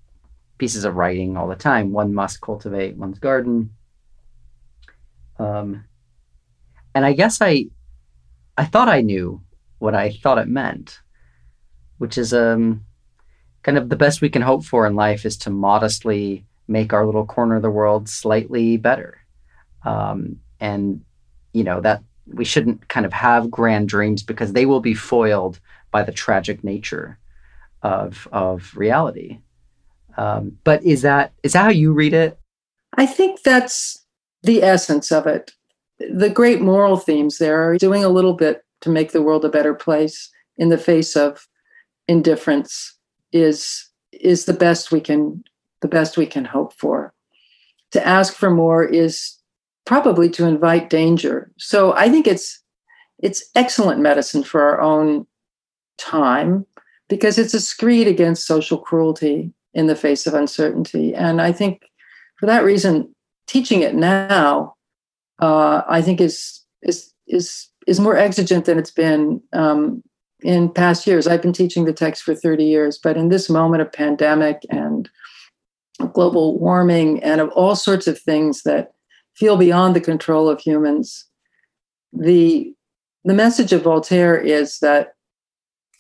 pieces 0.59 0.85
of 0.85 0.97
writing 0.97 1.37
all 1.37 1.49
the 1.49 1.57
time. 1.57 1.93
One 1.93 2.15
must 2.15 2.41
cultivate 2.41 2.97
one's 2.97 3.19
garden. 3.19 3.75
Um, 5.39 5.85
and 6.95 7.05
I 7.05 7.13
guess 7.13 7.41
I 7.41 7.67
I 8.57 8.65
thought 8.65 8.89
I 8.89 9.03
knew 9.03 9.43
what 9.79 9.95
I 9.95 10.11
thought 10.11 10.39
it 10.39 10.49
meant, 10.49 11.01
which 11.99 12.19
is 12.19 12.33
um 12.33 12.85
kind 13.63 13.79
of 13.79 13.89
the 13.89 13.97
best 13.97 14.21
we 14.21 14.31
can 14.31 14.43
hope 14.43 14.65
for 14.65 14.87
in 14.87 14.95
life 14.95 15.27
is 15.27 15.37
to 15.37 15.51
modestly 15.51 16.47
make 16.69 16.93
our 16.93 17.05
little 17.05 17.27
corner 17.27 17.57
of 17.57 17.63
the 17.63 17.71
world 17.71 18.09
slightly 18.09 18.77
better. 18.77 19.19
Um, 19.85 20.41
and, 20.61 21.03
you 21.53 21.65
know, 21.65 21.81
that 21.81 22.03
we 22.33 22.45
shouldn't 22.45 22.89
kind 22.89 23.07
of 23.07 23.13
have 23.13 23.51
grand 23.51 23.89
dreams 23.89 24.23
because 24.23 24.53
they 24.53 24.67
will 24.67 24.81
be 24.81 24.95
foiled 24.95 25.61
by 25.91 26.03
the 26.03 26.13
tragic 26.13 26.63
nature 26.63 27.19
of, 27.83 28.29
of 28.33 28.73
reality. 28.77 29.39
Um, 30.17 30.59
but 30.65 30.83
is 30.83 31.03
that 31.03 31.33
is 31.43 31.53
that 31.53 31.63
how 31.63 31.71
you 31.71 31.93
read 31.93 32.13
it? 32.13 32.39
I 32.97 33.07
think 33.07 33.43
that's 33.43 34.05
the 34.43 34.63
essence 34.63 35.13
of 35.13 35.27
it. 35.27 35.53
The 35.99 36.29
great 36.29 36.61
moral 36.61 36.97
themes 36.97 37.39
there 37.39 37.63
are 37.63 37.79
doing 37.79 38.05
a 38.05 38.09
little 38.09 38.35
bit 38.35 38.65
to 38.81 38.91
make 38.91 39.13
the 39.13 39.23
world 39.23 39.45
a 39.45 39.49
better 39.49 39.75
place 39.75 40.31
in 40.57 40.71
the 40.71 40.79
face 40.79 41.17
of 41.17 41.47
indifference 42.09 42.97
is 43.33 43.89
is 44.13 44.47
the 44.47 44.53
best 44.53 44.91
we 44.91 45.01
can 45.01 45.45
the 45.81 45.89
best 45.89 46.17
we 46.17 46.27
can 46.27 46.45
hope 46.45 46.73
for. 46.73 47.15
To 47.93 48.07
ask 48.07 48.35
for 48.35 48.51
more 48.51 48.85
is 48.85 49.38
probably 49.89 50.29
to 50.29 50.45
invite 50.45 50.91
danger. 50.91 51.51
So 51.57 51.95
I 51.95 52.11
think 52.11 52.27
it's 52.27 52.63
it's 53.21 53.43
excellent 53.55 54.03
medicine 54.03 54.43
for 54.45 54.61
our 54.61 54.83
own 54.83 55.27
time 55.97 56.67
because 57.09 57.39
it's 57.39 57.55
a 57.55 57.61
screed 57.61 58.07
against 58.07 58.47
social 58.47 58.77
cruelty 58.77 59.51
in 59.73 59.87
the 59.87 59.97
face 59.97 60.27
of 60.27 60.35
uncertainty. 60.35 61.15
And 61.15 61.41
I 61.41 61.53
think 61.53 61.85
for 62.37 62.45
that 62.45 62.65
reason, 62.65 63.15
teaching 63.47 63.81
it 63.81 63.95
now, 63.95 64.75
uh, 65.41 65.81
I 65.89 66.03
think 66.03 66.21
is 66.21 66.61
is 66.83 67.11
is 67.27 67.69
is 67.87 67.99
more 67.99 68.15
exigent 68.19 68.67
than 68.67 68.79
it's 68.79 68.91
been 68.91 69.41
um, 69.55 70.03
in 70.43 70.69
past 70.69 71.07
years. 71.07 71.27
I've 71.27 71.41
been 71.41 71.55
teaching 71.55 71.87
the 71.87 71.95
text 71.95 72.25
for 72.25 72.35
30 72.35 72.63
years, 72.63 72.99
but 73.03 73.17
in 73.17 73.31
this 73.31 73.49
moment 73.49 73.81
of 73.81 73.91
pandemic 73.91 74.67
and 74.69 75.09
global 76.13 76.59
warming 76.59 77.23
and 77.23 77.41
of 77.41 77.49
all 77.53 77.75
sorts 77.75 78.07
of 78.07 78.21
things 78.21 78.65
that 78.65 78.93
feel 79.39 79.57
beyond 79.57 79.95
the 79.95 80.01
control 80.01 80.49
of 80.49 80.61
humans, 80.61 81.27
the 82.13 82.75
the 83.25 83.35
message 83.35 83.73
of 83.73 83.83
Voltaire 83.83 84.37
is 84.37 84.79
that 84.79 85.15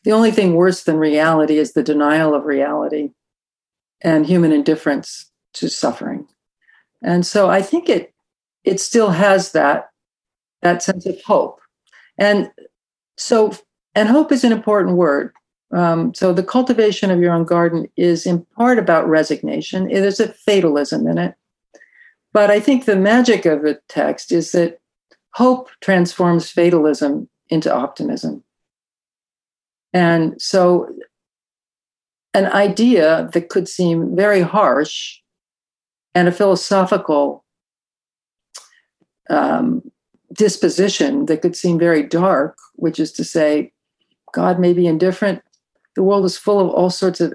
the 0.04 0.12
only 0.12 0.30
thing 0.30 0.54
worse 0.54 0.84
than 0.84 0.96
reality 0.96 1.58
is 1.58 1.72
the 1.72 1.82
denial 1.82 2.34
of 2.34 2.44
reality 2.44 3.10
and 4.00 4.24
human 4.24 4.52
indifference 4.52 5.30
to 5.54 5.68
suffering. 5.68 6.26
And 7.02 7.26
so 7.26 7.50
I 7.50 7.62
think 7.62 7.88
it 7.88 8.14
it 8.64 8.80
still 8.80 9.10
has 9.10 9.52
that 9.52 9.88
that 10.62 10.82
sense 10.82 11.06
of 11.06 11.20
hope. 11.22 11.60
And 12.16 12.50
so 13.16 13.52
and 13.94 14.08
hope 14.08 14.32
is 14.32 14.44
an 14.44 14.52
important 14.52 14.96
word. 14.96 15.32
Um, 15.70 16.14
so 16.14 16.32
the 16.32 16.42
cultivation 16.42 17.10
of 17.10 17.20
your 17.20 17.32
own 17.32 17.44
garden 17.44 17.86
is 17.96 18.26
in 18.26 18.46
part 18.56 18.78
about 18.78 19.08
resignation. 19.08 19.88
There's 19.88 20.20
a 20.20 20.32
fatalism 20.32 21.06
in 21.06 21.18
it. 21.18 21.34
But 22.32 22.50
I 22.50 22.60
think 22.60 22.84
the 22.84 22.96
magic 22.96 23.46
of 23.46 23.62
the 23.62 23.80
text 23.88 24.32
is 24.32 24.52
that 24.52 24.80
hope 25.34 25.70
transforms 25.80 26.50
fatalism 26.50 27.28
into 27.48 27.74
optimism. 27.74 28.44
And 29.92 30.40
so, 30.40 30.94
an 32.34 32.46
idea 32.46 33.30
that 33.32 33.48
could 33.48 33.68
seem 33.68 34.14
very 34.14 34.42
harsh 34.42 35.18
and 36.14 36.28
a 36.28 36.32
philosophical 36.32 37.44
um, 39.30 39.82
disposition 40.32 41.26
that 41.26 41.40
could 41.40 41.56
seem 41.56 41.78
very 41.78 42.02
dark, 42.02 42.56
which 42.74 43.00
is 43.00 43.12
to 43.12 43.24
say, 43.24 43.72
God 44.34 44.60
may 44.60 44.74
be 44.74 44.86
indifferent. 44.86 45.42
The 45.96 46.02
world 46.02 46.26
is 46.26 46.36
full 46.36 46.60
of 46.60 46.68
all 46.68 46.90
sorts 46.90 47.20
of 47.20 47.32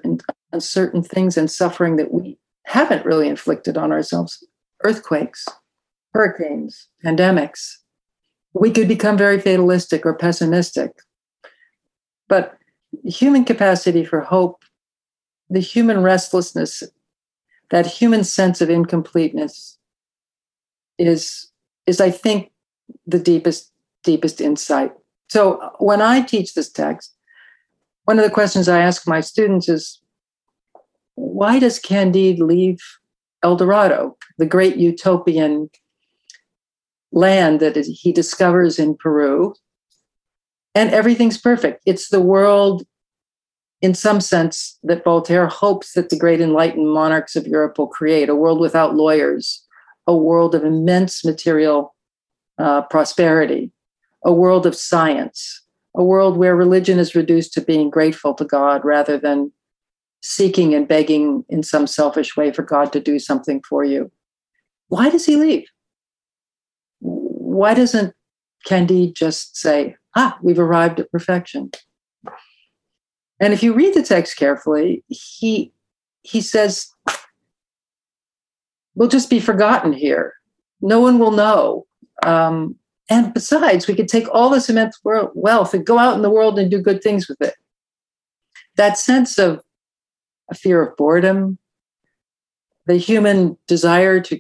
uncertain 0.51 1.01
things 1.01 1.37
and 1.37 1.49
suffering 1.49 1.95
that 1.95 2.13
we 2.13 2.37
haven't 2.65 3.05
really 3.05 3.27
inflicted 3.27 3.77
on 3.77 3.91
ourselves 3.91 4.43
earthquakes, 4.83 5.47
hurricanes, 6.13 6.87
pandemics. 7.05 7.77
We 8.53 8.71
could 8.71 8.87
become 8.87 9.17
very 9.17 9.39
fatalistic 9.39 10.05
or 10.05 10.13
pessimistic. 10.13 10.91
But 12.27 12.57
human 13.03 13.45
capacity 13.45 14.05
for 14.05 14.21
hope, 14.21 14.63
the 15.49 15.59
human 15.59 16.01
restlessness, 16.01 16.83
that 17.71 17.87
human 17.87 18.23
sense 18.23 18.61
of 18.61 18.69
incompleteness 18.69 19.77
is, 20.99 21.51
is 21.87 21.99
I 21.99 22.11
think, 22.11 22.51
the 23.07 23.19
deepest, 23.19 23.71
deepest 24.03 24.39
insight. 24.41 24.91
So 25.29 25.71
when 25.79 26.01
I 26.01 26.21
teach 26.21 26.53
this 26.53 26.69
text, 26.69 27.15
one 28.05 28.19
of 28.19 28.25
the 28.25 28.31
questions 28.31 28.67
I 28.67 28.81
ask 28.81 29.07
my 29.07 29.21
students 29.21 29.69
is 29.69 30.01
why 31.15 31.59
does 31.59 31.79
Candide 31.79 32.39
leave 32.39 32.79
El 33.43 33.55
Dorado, 33.55 34.17
the 34.37 34.45
great 34.45 34.77
utopian 34.77 35.69
land 37.11 37.59
that 37.59 37.75
he 37.75 38.11
discovers 38.11 38.79
in 38.79 38.95
Peru? 38.95 39.53
And 40.73 40.89
everything's 40.91 41.37
perfect. 41.37 41.83
It's 41.85 42.09
the 42.09 42.21
world, 42.21 42.83
in 43.81 43.93
some 43.93 44.21
sense, 44.21 44.79
that 44.83 45.03
Voltaire 45.03 45.47
hopes 45.47 45.93
that 45.93 46.09
the 46.09 46.17
great 46.17 46.41
enlightened 46.41 46.91
monarchs 46.91 47.35
of 47.35 47.45
Europe 47.45 47.77
will 47.77 47.87
create 47.87 48.29
a 48.29 48.35
world 48.35 48.59
without 48.59 48.95
lawyers, 48.95 49.63
a 50.07 50.15
world 50.15 50.55
of 50.55 50.63
immense 50.63 51.23
material 51.23 51.93
uh, 52.57 52.81
prosperity, 52.83 53.71
a 54.25 54.33
world 54.33 54.65
of 54.65 54.75
science, 54.75 55.61
a 55.95 56.03
world 56.03 56.37
where 56.37 56.55
religion 56.55 56.97
is 56.97 57.13
reduced 57.13 57.53
to 57.53 57.61
being 57.61 57.89
grateful 57.89 58.33
to 58.33 58.45
God 58.45 58.83
rather 58.83 59.17
than 59.17 59.51
seeking 60.23 60.73
and 60.73 60.87
begging 60.87 61.43
in 61.49 61.61
some 61.61 61.85
selfish 61.85 62.37
way 62.37 62.49
for 62.51 62.63
God 62.63 62.93
to 62.93 63.01
do 63.01 63.19
something 63.19 63.61
for 63.67 63.83
you. 63.83 64.09
Why 64.87 65.09
does 65.09 65.25
he 65.25 65.35
leave? 65.35 65.65
Why 66.99 67.73
doesn't 67.73 68.15
Candide 68.65 69.15
just 69.15 69.57
say, 69.57 69.97
ah, 70.15 70.37
we've 70.41 70.59
arrived 70.59 71.01
at 71.01 71.11
perfection? 71.11 71.71
And 73.41 73.51
if 73.51 73.61
you 73.61 73.73
read 73.73 73.93
the 73.93 74.01
text 74.01 74.37
carefully, 74.37 75.03
he 75.09 75.73
he 76.21 76.39
says, 76.39 76.87
we'll 78.95 79.09
just 79.09 79.29
be 79.29 79.41
forgotten 79.41 79.91
here. 79.91 80.35
No 80.79 81.01
one 81.01 81.19
will 81.19 81.31
know. 81.31 81.85
Um, 82.25 82.75
and 83.09 83.33
besides, 83.33 83.87
we 83.87 83.95
could 83.95 84.07
take 84.07 84.33
all 84.33 84.49
this 84.49 84.69
immense 84.69 84.97
wealth 85.03 85.73
and 85.73 85.85
go 85.85 85.97
out 85.97 86.15
in 86.15 86.21
the 86.21 86.29
world 86.29 86.57
and 86.57 86.71
do 86.71 86.81
good 86.81 87.03
things 87.03 87.27
with 87.27 87.41
it. 87.41 87.55
That 88.77 88.97
sense 88.97 89.37
of 89.37 89.62
a 90.53 90.55
fear 90.55 90.81
of 90.81 90.95
boredom, 90.95 91.57
the 92.85 92.97
human 92.97 93.57
desire 93.67 94.21
to 94.21 94.39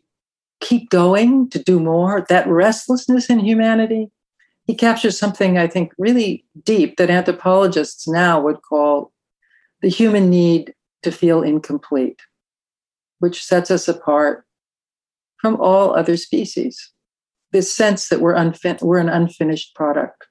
keep 0.61 0.89
going, 0.89 1.49
to 1.49 1.61
do 1.61 1.79
more, 1.79 2.25
that 2.29 2.47
restlessness 2.47 3.29
in 3.29 3.39
humanity. 3.39 4.09
He 4.65 4.75
captures 4.75 5.19
something 5.19 5.57
I 5.57 5.67
think 5.67 5.91
really 5.97 6.45
deep 6.63 6.97
that 6.97 7.09
anthropologists 7.09 8.07
now 8.07 8.39
would 8.41 8.61
call 8.61 9.11
the 9.81 9.89
human 9.89 10.29
need 10.29 10.73
to 11.01 11.11
feel 11.11 11.41
incomplete, 11.41 12.21
which 13.19 13.43
sets 13.43 13.69
us 13.71 13.87
apart 13.87 14.45
from 15.41 15.59
all 15.59 15.95
other 15.95 16.15
species. 16.15 16.91
This 17.51 17.73
sense 17.73 18.07
that 18.07 18.21
we're, 18.21 18.35
unfin- 18.35 18.81
we're 18.81 18.99
an 18.99 19.09
unfinished 19.09 19.75
product. 19.75 20.27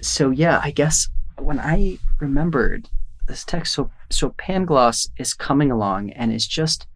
So, 0.00 0.30
yeah, 0.30 0.60
I 0.64 0.72
guess 0.72 1.08
when 1.38 1.60
I 1.60 1.98
remembered 2.20 2.88
this 3.26 3.44
text. 3.44 3.74
So 3.74 3.90
so 4.10 4.30
Pangloss 4.30 5.08
is 5.18 5.34
coming 5.34 5.70
along 5.70 6.10
and 6.10 6.32
is 6.32 6.46
just 6.46 6.86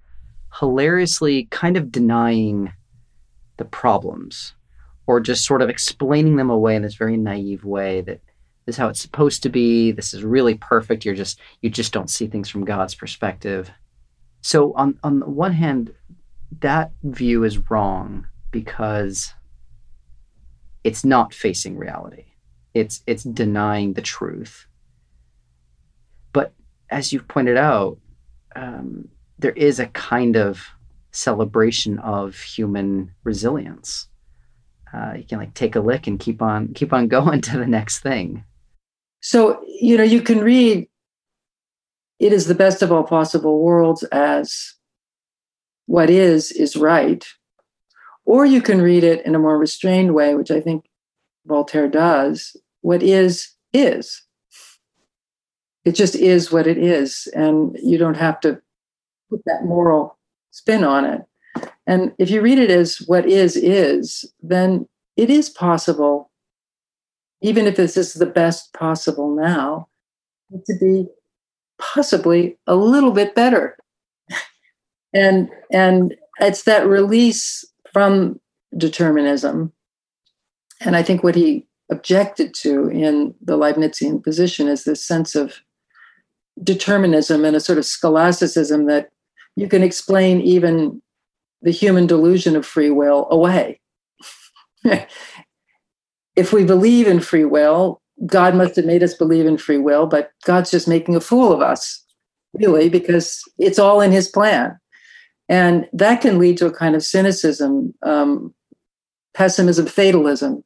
hilariously 0.58 1.46
kind 1.50 1.76
of 1.76 1.92
denying 1.92 2.72
the 3.56 3.64
problems 3.64 4.54
or 5.06 5.20
just 5.20 5.44
sort 5.44 5.62
of 5.62 5.68
explaining 5.68 6.36
them 6.36 6.50
away 6.50 6.76
in 6.76 6.82
this 6.82 6.94
very 6.94 7.16
naive 7.16 7.64
way 7.64 8.00
that 8.02 8.20
this 8.64 8.74
is 8.74 8.76
how 8.76 8.88
it's 8.88 9.00
supposed 9.00 9.42
to 9.42 9.48
be 9.48 9.92
this 9.92 10.12
is 10.12 10.24
really 10.24 10.54
perfect 10.54 11.04
you're 11.04 11.14
just 11.14 11.38
you 11.62 11.70
just 11.70 11.92
don't 11.92 12.10
see 12.10 12.26
things 12.26 12.48
from 12.48 12.64
god's 12.64 12.94
perspective 12.94 13.70
so 14.40 14.72
on 14.74 14.98
on 15.02 15.20
the 15.20 15.26
one 15.26 15.52
hand 15.52 15.94
that 16.60 16.90
view 17.02 17.44
is 17.44 17.70
wrong 17.70 18.26
because 18.50 19.32
it's 20.84 21.04
not 21.04 21.32
facing 21.32 21.76
reality 21.76 22.24
it's 22.74 23.02
it's 23.06 23.24
denying 23.24 23.92
the 23.92 24.02
truth 24.02 24.65
as 26.90 27.12
you've 27.12 27.28
pointed 27.28 27.56
out, 27.56 27.98
um, 28.54 29.08
there 29.38 29.52
is 29.52 29.78
a 29.78 29.86
kind 29.88 30.36
of 30.36 30.62
celebration 31.10 31.98
of 32.00 32.36
human 32.36 33.12
resilience. 33.24 34.08
Uh, 34.92 35.14
you 35.16 35.24
can 35.24 35.38
like 35.38 35.54
take 35.54 35.76
a 35.76 35.80
lick 35.80 36.06
and 36.06 36.20
keep 36.20 36.40
on 36.40 36.72
keep 36.74 36.92
on 36.92 37.08
going 37.16 37.40
to 37.42 37.58
the 37.58 37.66
next 37.66 38.00
thing. 38.00 38.44
So 39.20 39.62
you 39.66 39.96
know 39.96 40.04
you 40.04 40.22
can 40.22 40.40
read 40.40 40.88
it 42.18 42.32
is 42.32 42.46
the 42.46 42.54
best 42.54 42.82
of 42.82 42.92
all 42.92 43.04
possible 43.04 43.60
worlds 43.60 44.02
as 44.04 44.74
what 45.86 46.10
is 46.10 46.50
is 46.52 46.76
right, 46.76 47.26
or 48.24 48.46
you 48.46 48.62
can 48.62 48.80
read 48.80 49.04
it 49.04 49.24
in 49.26 49.34
a 49.34 49.38
more 49.38 49.58
restrained 49.58 50.14
way, 50.14 50.34
which 50.34 50.50
I 50.50 50.60
think 50.60 50.86
Voltaire 51.46 51.88
does. 51.88 52.56
What 52.80 53.02
is 53.02 53.54
is 53.72 54.22
it 55.86 55.94
just 55.94 56.16
is 56.16 56.50
what 56.50 56.66
it 56.66 56.76
is 56.76 57.28
and 57.32 57.76
you 57.80 57.96
don't 57.96 58.16
have 58.16 58.40
to 58.40 58.60
put 59.30 59.40
that 59.46 59.64
moral 59.64 60.18
spin 60.50 60.82
on 60.82 61.04
it. 61.04 61.22
And 61.86 62.12
if 62.18 62.28
you 62.28 62.42
read 62.42 62.58
it 62.58 62.70
as 62.70 62.98
what 63.06 63.24
is 63.26 63.56
is 63.56 64.30
then 64.42 64.88
it 65.16 65.30
is 65.30 65.48
possible 65.48 66.30
even 67.40 67.66
if 67.66 67.76
this 67.76 67.96
is 67.96 68.14
the 68.14 68.26
best 68.26 68.72
possible 68.72 69.34
now 69.34 69.88
to 70.50 70.74
be 70.80 71.06
possibly 71.78 72.58
a 72.66 72.74
little 72.74 73.12
bit 73.12 73.34
better. 73.34 73.76
And 75.14 75.48
and 75.72 76.14
it's 76.40 76.64
that 76.64 76.86
release 76.86 77.64
from 77.92 78.38
determinism 78.76 79.72
and 80.80 80.96
i 80.96 81.02
think 81.02 81.22
what 81.22 81.34
he 81.34 81.66
objected 81.90 82.52
to 82.52 82.88
in 82.88 83.34
the 83.40 83.56
leibnizian 83.56 84.22
position 84.22 84.68
is 84.68 84.84
this 84.84 85.02
sense 85.02 85.34
of 85.34 85.62
determinism 86.62 87.44
and 87.44 87.56
a 87.56 87.60
sort 87.60 87.78
of 87.78 87.86
scholasticism 87.86 88.86
that 88.86 89.10
you 89.56 89.68
can 89.68 89.82
explain 89.82 90.40
even 90.40 91.02
the 91.62 91.70
human 91.70 92.06
delusion 92.06 92.56
of 92.56 92.66
free 92.66 92.90
will 92.90 93.26
away. 93.30 93.80
if 96.36 96.52
we 96.52 96.64
believe 96.64 97.06
in 97.06 97.20
free 97.20 97.44
will, 97.44 98.00
God 98.24 98.54
must 98.54 98.76
have 98.76 98.84
made 98.84 99.02
us 99.02 99.14
believe 99.14 99.46
in 99.46 99.58
free 99.58 99.78
will, 99.78 100.06
but 100.06 100.30
God's 100.44 100.70
just 100.70 100.88
making 100.88 101.16
a 101.16 101.20
fool 101.20 101.52
of 101.52 101.60
us, 101.60 102.02
really, 102.54 102.88
because 102.88 103.42
it's 103.58 103.78
all 103.78 104.00
in 104.00 104.12
his 104.12 104.28
plan. 104.28 104.78
And 105.48 105.88
that 105.92 106.20
can 106.20 106.38
lead 106.38 106.56
to 106.58 106.66
a 106.66 106.72
kind 106.72 106.94
of 106.94 107.04
cynicism, 107.04 107.94
um, 108.02 108.54
pessimism, 109.34 109.86
fatalism. 109.86 110.64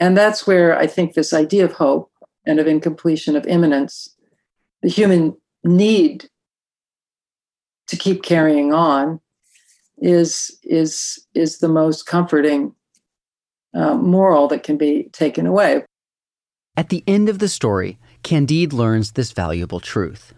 And 0.00 0.16
that's 0.16 0.46
where 0.46 0.78
I 0.78 0.86
think 0.86 1.14
this 1.14 1.32
idea 1.32 1.64
of 1.64 1.72
hope 1.72 2.10
and 2.44 2.58
of 2.58 2.66
incompletion, 2.66 3.36
of 3.36 3.46
immanence, 3.46 4.15
the 4.82 4.88
human 4.88 5.36
need 5.64 6.28
to 7.88 7.96
keep 7.96 8.22
carrying 8.22 8.72
on 8.72 9.20
is 9.98 10.58
is 10.62 11.26
is 11.34 11.58
the 11.58 11.68
most 11.68 12.06
comforting 12.06 12.74
uh, 13.74 13.94
moral 13.94 14.48
that 14.48 14.62
can 14.62 14.76
be 14.76 15.04
taken 15.12 15.46
away. 15.46 15.84
At 16.76 16.90
the 16.90 17.02
end 17.06 17.28
of 17.28 17.38
the 17.38 17.48
story, 17.48 17.98
Candide 18.22 18.72
learns 18.72 19.12
this 19.12 19.32
valuable 19.32 19.80
truth. 19.80 20.34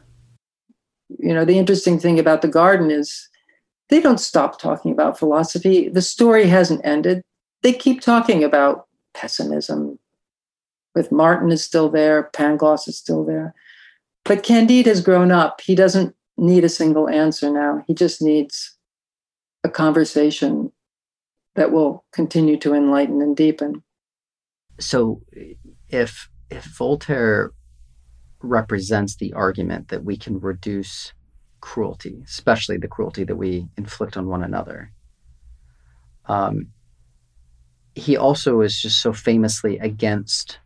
You 1.19 1.35
know, 1.35 1.45
the 1.45 1.59
interesting 1.59 1.99
thing 1.99 2.19
about 2.19 2.43
the 2.43 2.49
garden 2.49 2.91
is 2.91 3.29
they 3.89 4.01
don't 4.01 4.21
stop 4.21 4.61
talking 4.61 4.93
about 4.93 5.19
philosophy. 5.19 5.89
The 5.89 6.03
story 6.03 6.47
hasn't 6.47 6.85
ended. 6.85 7.23
They 7.63 7.73
keep 7.73 8.01
talking 8.01 8.45
about 8.45 8.87
pessimism. 9.15 9.99
With 10.95 11.11
Martin 11.11 11.51
is 11.51 11.65
still 11.65 11.89
there, 11.89 12.31
Pangloss 12.35 12.87
is 12.87 12.97
still 12.97 13.25
there. 13.25 13.55
But 14.29 14.43
Candide 14.43 14.87
has 14.87 15.01
grown 15.01 15.33
up. 15.33 15.63
He 15.63 15.75
doesn't 15.75 16.15
need 16.37 16.63
a 16.63 16.69
single 16.69 17.09
answer 17.09 17.51
now. 17.51 17.83
He 17.87 17.95
just 17.95 18.21
needs 18.21 18.77
a 19.65 19.71
conversation 19.71 20.71
that 21.55 21.73
will 21.73 22.05
continue 22.13 22.59
to 22.59 22.75
enlighten 22.75 23.23
and 23.23 23.35
deepen. 23.35 23.83
So, 24.79 25.23
if 25.89 26.29
if 26.51 26.65
Voltaire 26.65 27.53
represents 28.41 29.17
the 29.17 29.33
argument 29.33 29.89
that 29.89 30.05
we 30.05 30.17
can 30.17 30.39
reduce 30.39 31.15
cruelty, 31.61 32.23
especially 32.25 32.77
the 32.77 32.87
cruelty 32.87 33.25
that 33.25 33.37
we 33.37 33.67
inflict 33.79 34.17
on 34.17 34.29
one 34.29 34.45
another, 34.45 34.93
um, 36.27 36.69
he 37.95 38.17
also 38.17 38.61
is 38.61 38.81
just 38.81 39.01
so 39.01 39.13
famously 39.13 39.79
against 39.79 40.61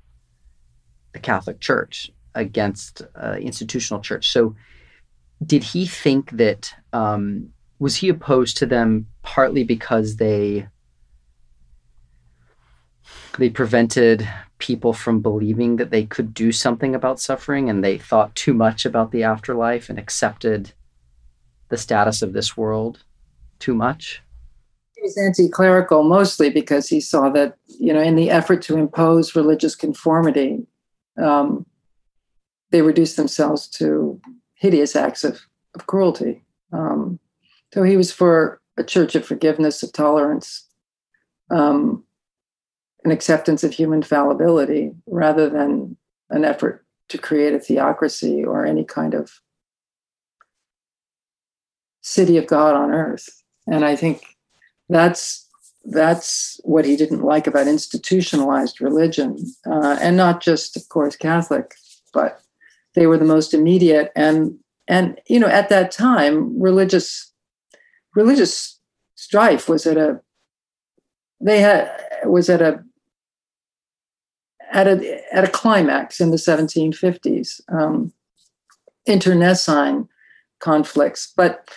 the 1.13 1.21
Catholic 1.21 1.61
Church, 1.61 2.11
against 2.35 3.03
uh, 3.15 3.37
institutional 3.41 4.01
church. 4.01 4.29
So, 4.29 4.55
did 5.45 5.65
he 5.65 5.87
think 5.87 6.31
that 6.33 6.73
um, 6.93 7.51
was 7.79 7.97
he 7.97 8.09
opposed 8.09 8.57
to 8.59 8.67
them 8.67 9.07
partly 9.23 9.65
because 9.65 10.17
they 10.17 10.69
they 13.39 13.51
prevented 13.51 14.29
people 14.59 14.93
from 14.93 15.21
believing 15.21 15.77
that 15.77 15.91
they 15.91 16.05
could 16.05 16.33
do 16.33 16.53
something 16.53 16.95
about 16.95 17.19
suffering 17.19 17.69
and 17.69 17.83
they 17.83 17.99
thought 17.99 18.35
too 18.37 18.55
much 18.55 18.85
about 18.85 19.11
the 19.11 19.25
afterlife 19.25 19.91
and 19.91 19.99
accepted 19.99 20.73
the 21.69 21.77
status 21.77 22.23
of 22.23 22.33
this 22.33 22.57
world 22.57 23.03
too 23.59 23.75
much? 23.75 24.23
He 24.95 25.03
was 25.03 25.19
anti 25.19 25.49
clerical 25.49 26.05
mostly 26.05 26.51
because 26.51 26.89
he 26.89 27.01
saw 27.01 27.31
that, 27.31 27.57
you 27.81 27.93
know, 27.93 28.01
in 28.01 28.15
the 28.15 28.31
effort 28.31 28.63
to 28.63 28.77
impose 28.77 29.35
religious 29.35 29.75
conformity, 29.75 30.67
um, 31.21 31.67
they 32.73 32.83
reduced 32.83 33.17
themselves 33.17 33.69
to 33.69 34.21
hideous 34.55 34.97
acts 34.97 35.25
of, 35.25 35.41
of 35.75 35.87
cruelty. 35.87 36.45
Um, 36.73 37.21
so 37.73 37.83
he 37.83 37.97
was 37.97 38.11
for 38.11 38.61
a 38.77 38.85
church 38.85 39.15
of 39.15 39.27
forgiveness, 39.27 39.83
of 39.83 39.93
tolerance, 39.93 40.67
um, 41.51 42.05
an 43.05 43.11
acceptance 43.11 43.63
of 43.63 43.73
human 43.73 44.03
fallibility, 44.03 44.93
rather 45.07 45.51
than 45.51 45.97
an 46.31 46.45
effort 46.45 46.85
to 47.09 47.19
create 47.19 47.55
a 47.55 47.59
theocracy 47.59 48.43
or 48.45 48.65
any 48.65 48.85
kind 48.85 49.15
of 49.15 49.31
city 52.01 52.37
of 52.39 52.47
God 52.47 52.75
on 52.75 52.91
earth. 52.91 53.29
And 53.67 53.85
I 53.85 53.97
think 53.97 54.23
that's 54.89 55.49
that's 55.85 56.61
what 56.65 56.85
he 56.85 56.97
didn't 56.97 57.23
like 57.23 57.47
about 57.47 57.67
institutionalized 57.67 58.81
religion, 58.81 59.37
uh, 59.67 59.99
and 60.01 60.17
not 60.17 60.41
just, 60.41 60.77
of 60.77 60.89
course, 60.89 61.17
Catholic, 61.17 61.75
but 62.13 62.41
they 62.95 63.07
were 63.07 63.19
the 63.19 63.25
most 63.25 63.55
immediate. 63.55 64.13
And 64.17 64.59
and 64.89 65.21
you 65.29 65.39
know 65.39 65.47
at 65.47 65.69
that 65.69 65.91
time 65.91 66.61
religious 66.61 67.33
religious 68.15 68.79
strife 69.15 69.69
was 69.69 69.87
at 69.87 69.97
a 69.97 70.21
they 71.41 71.61
had 71.61 71.91
was 72.25 72.49
at 72.49 72.63
a 72.63 72.83
at 74.73 74.87
a 74.87 75.35
at 75.35 75.45
a 75.45 75.51
climax 75.51 76.21
in 76.21 76.31
the 76.31 76.37
1750s 76.37 77.61
um, 77.73 78.13
internecine 79.07 80.09
conflicts. 80.61 81.33
But 81.37 81.69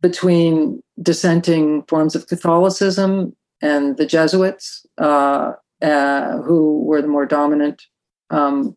between 0.00 0.80
dissenting 1.02 1.82
forms 1.84 2.14
of 2.14 2.28
catholicism 2.28 3.34
and 3.60 3.96
the 3.96 4.06
jesuits 4.06 4.86
uh, 4.98 5.52
uh, 5.82 6.38
who 6.38 6.82
were 6.84 7.02
the 7.02 7.08
more 7.08 7.26
dominant 7.26 7.82
um, 8.30 8.76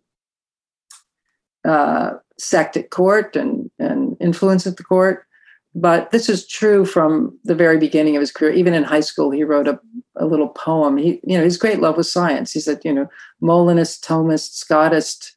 uh, 1.65 2.11
sect 2.37 2.77
at 2.77 2.89
court 2.89 3.35
and, 3.35 3.69
and 3.79 4.17
influence 4.19 4.65
at 4.65 4.77
the 4.77 4.83
court. 4.83 5.25
But 5.73 6.11
this 6.11 6.27
is 6.27 6.45
true 6.45 6.83
from 6.83 7.37
the 7.45 7.55
very 7.55 7.77
beginning 7.77 8.17
of 8.17 8.19
his 8.19 8.31
career. 8.31 8.51
Even 8.51 8.73
in 8.73 8.83
high 8.83 8.99
school, 8.99 9.31
he 9.31 9.43
wrote 9.43 9.69
a, 9.69 9.79
a 10.17 10.25
little 10.25 10.49
poem. 10.49 10.97
He, 10.97 11.21
you 11.23 11.37
know, 11.37 11.43
his 11.43 11.57
great 11.57 11.79
love 11.79 11.95
was 11.95 12.11
science. 12.11 12.51
He 12.51 12.59
said, 12.59 12.81
you 12.83 12.91
know, 12.91 13.07
Molinist, 13.39 14.03
Thomist, 14.03 14.61
Scottist, 14.61 15.31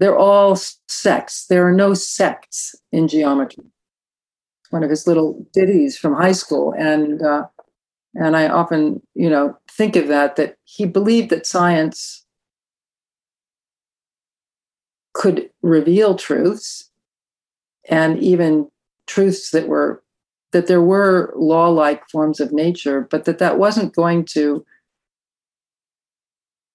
they're 0.00 0.16
all 0.16 0.56
sects. 0.88 1.46
There 1.46 1.66
are 1.66 1.72
no 1.72 1.92
sects 1.92 2.74
in 2.90 3.06
geometry. 3.06 3.64
One 4.70 4.82
of 4.82 4.88
his 4.88 5.06
little 5.06 5.46
ditties 5.52 5.98
from 5.98 6.14
high 6.14 6.32
school, 6.32 6.72
and 6.78 7.20
uh, 7.22 7.44
and 8.14 8.36
I 8.36 8.48
often, 8.48 9.02
you 9.14 9.28
know, 9.28 9.58
think 9.70 9.96
of 9.96 10.08
that. 10.08 10.36
That 10.36 10.56
he 10.64 10.86
believed 10.86 11.28
that 11.30 11.44
science 11.44 12.24
could 15.12 15.50
reveal 15.62 16.14
truths 16.14 16.90
and 17.88 18.18
even 18.22 18.70
truths 19.06 19.50
that 19.50 19.68
were 19.68 20.02
that 20.52 20.66
there 20.66 20.82
were 20.82 21.32
law-like 21.36 22.08
forms 22.08 22.40
of 22.40 22.52
nature 22.52 23.06
but 23.10 23.24
that 23.24 23.38
that 23.38 23.58
wasn't 23.58 23.94
going 23.94 24.24
to 24.24 24.64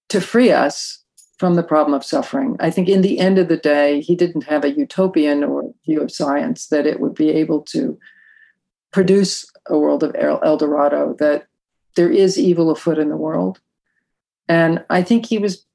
to 0.10 0.22
free 0.22 0.52
us 0.52 1.04
from 1.38 1.56
the 1.56 1.64
problem 1.64 1.94
of 1.94 2.06
suffering. 2.06 2.56
I 2.60 2.72
think 2.72 2.88
in 2.88 3.02
the 3.02 3.20
end 3.20 3.38
of 3.38 3.50
the 3.50 3.58
day 3.58 4.00
he 4.00 4.16
didn't 4.16 4.46
have 4.46 4.64
a 4.64 4.72
utopian 4.72 5.44
or 5.44 5.74
view 5.86 6.02
of 6.02 6.12
science 6.12 6.68
that 6.68 6.86
it 6.86 7.00
would 7.00 7.14
be 7.14 7.30
able 7.30 7.62
to 7.64 8.00
produce 8.92 9.46
a 9.68 9.78
world 9.78 10.04
of 10.04 10.16
el 10.16 10.58
dorado 10.58 11.16
that 11.20 11.48
there 11.96 12.10
is 12.10 12.38
evil 12.38 12.72
afoot 12.72 12.98
in 12.98 13.10
the 13.10 13.18
world. 13.18 13.60
And 14.48 14.84
i 14.90 15.02
think 15.02 15.26
he 15.26 15.38
was 15.38 15.66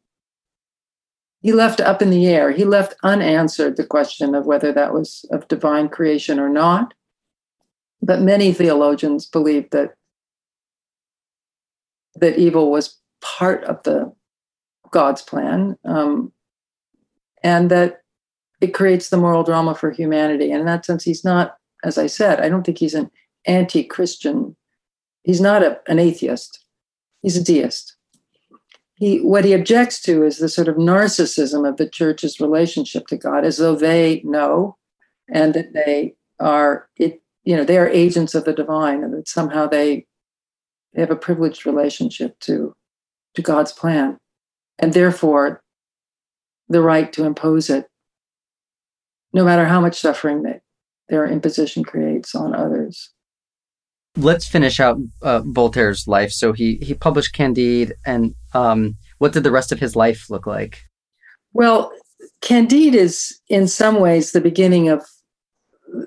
he 1.40 1.52
left 1.52 1.80
up 1.80 2.02
in 2.02 2.10
the 2.10 2.26
air. 2.26 2.50
He 2.50 2.64
left 2.64 2.94
unanswered 3.02 3.76
the 3.76 3.86
question 3.86 4.34
of 4.34 4.46
whether 4.46 4.72
that 4.72 4.92
was 4.92 5.24
of 5.30 5.48
divine 5.48 5.88
creation 5.88 6.38
or 6.38 6.48
not. 6.48 6.94
But 8.02 8.20
many 8.20 8.52
theologians 8.52 9.26
believe 9.26 9.70
that 9.70 9.94
that 12.16 12.38
evil 12.38 12.70
was 12.70 12.98
part 13.22 13.64
of 13.64 13.82
the 13.84 14.12
God's 14.90 15.22
plan, 15.22 15.76
um, 15.84 16.32
and 17.42 17.70
that 17.70 18.02
it 18.60 18.74
creates 18.74 19.08
the 19.08 19.16
moral 19.16 19.42
drama 19.42 19.74
for 19.74 19.90
humanity. 19.90 20.50
And 20.50 20.60
in 20.60 20.66
that 20.66 20.84
sense, 20.84 21.04
he's 21.04 21.24
not, 21.24 21.56
as 21.84 21.96
I 21.96 22.06
said, 22.06 22.40
I 22.40 22.48
don't 22.48 22.64
think 22.64 22.78
he's 22.78 22.94
an 22.94 23.10
anti-Christian. 23.46 24.56
He's 25.22 25.40
not 25.40 25.62
a, 25.62 25.80
an 25.86 25.98
atheist. 25.98 26.64
He's 27.22 27.36
a 27.36 27.44
deist 27.44 27.96
he 29.00 29.18
what 29.18 29.46
he 29.46 29.54
objects 29.54 30.00
to 30.02 30.22
is 30.22 30.38
the 30.38 30.48
sort 30.48 30.68
of 30.68 30.76
narcissism 30.76 31.66
of 31.66 31.78
the 31.78 31.88
church's 31.88 32.38
relationship 32.38 33.06
to 33.08 33.16
God, 33.16 33.44
as 33.44 33.56
though 33.56 33.74
they 33.74 34.20
know 34.24 34.76
and 35.28 35.54
that 35.54 35.72
they 35.72 36.14
are 36.38 36.88
it 36.96 37.22
you 37.44 37.56
know 37.56 37.64
they 37.64 37.78
are 37.78 37.88
agents 37.88 38.34
of 38.34 38.44
the 38.44 38.52
divine 38.52 39.02
and 39.02 39.14
that 39.14 39.26
somehow 39.26 39.66
they 39.66 40.06
they 40.92 41.00
have 41.00 41.10
a 41.10 41.16
privileged 41.16 41.64
relationship 41.64 42.38
to 42.40 42.74
to 43.34 43.42
God's 43.42 43.72
plan 43.72 44.18
and 44.78 44.92
therefore 44.92 45.62
the 46.68 46.82
right 46.82 47.10
to 47.14 47.24
impose 47.24 47.70
it 47.70 47.86
no 49.32 49.44
matter 49.44 49.64
how 49.64 49.80
much 49.80 49.98
suffering 49.98 50.42
that 50.42 50.60
their 51.08 51.26
imposition 51.26 51.84
creates 51.84 52.34
on 52.34 52.54
others 52.54 53.10
let's 54.16 54.46
finish 54.46 54.80
out 54.80 54.98
uh, 55.22 55.42
Voltaire's 55.44 56.06
life. 56.06 56.30
So 56.32 56.52
he 56.52 56.76
he 56.82 56.94
published 56.94 57.34
Candide, 57.34 57.94
and 58.04 58.34
um, 58.54 58.96
what 59.18 59.32
did 59.32 59.44
the 59.44 59.50
rest 59.50 59.72
of 59.72 59.80
his 59.80 59.96
life 59.96 60.28
look 60.30 60.46
like? 60.46 60.82
Well, 61.52 61.92
Candide 62.40 62.94
is 62.94 63.38
in 63.48 63.68
some 63.68 64.00
ways 64.00 64.32
the 64.32 64.40
beginning 64.40 64.88
of 64.88 65.04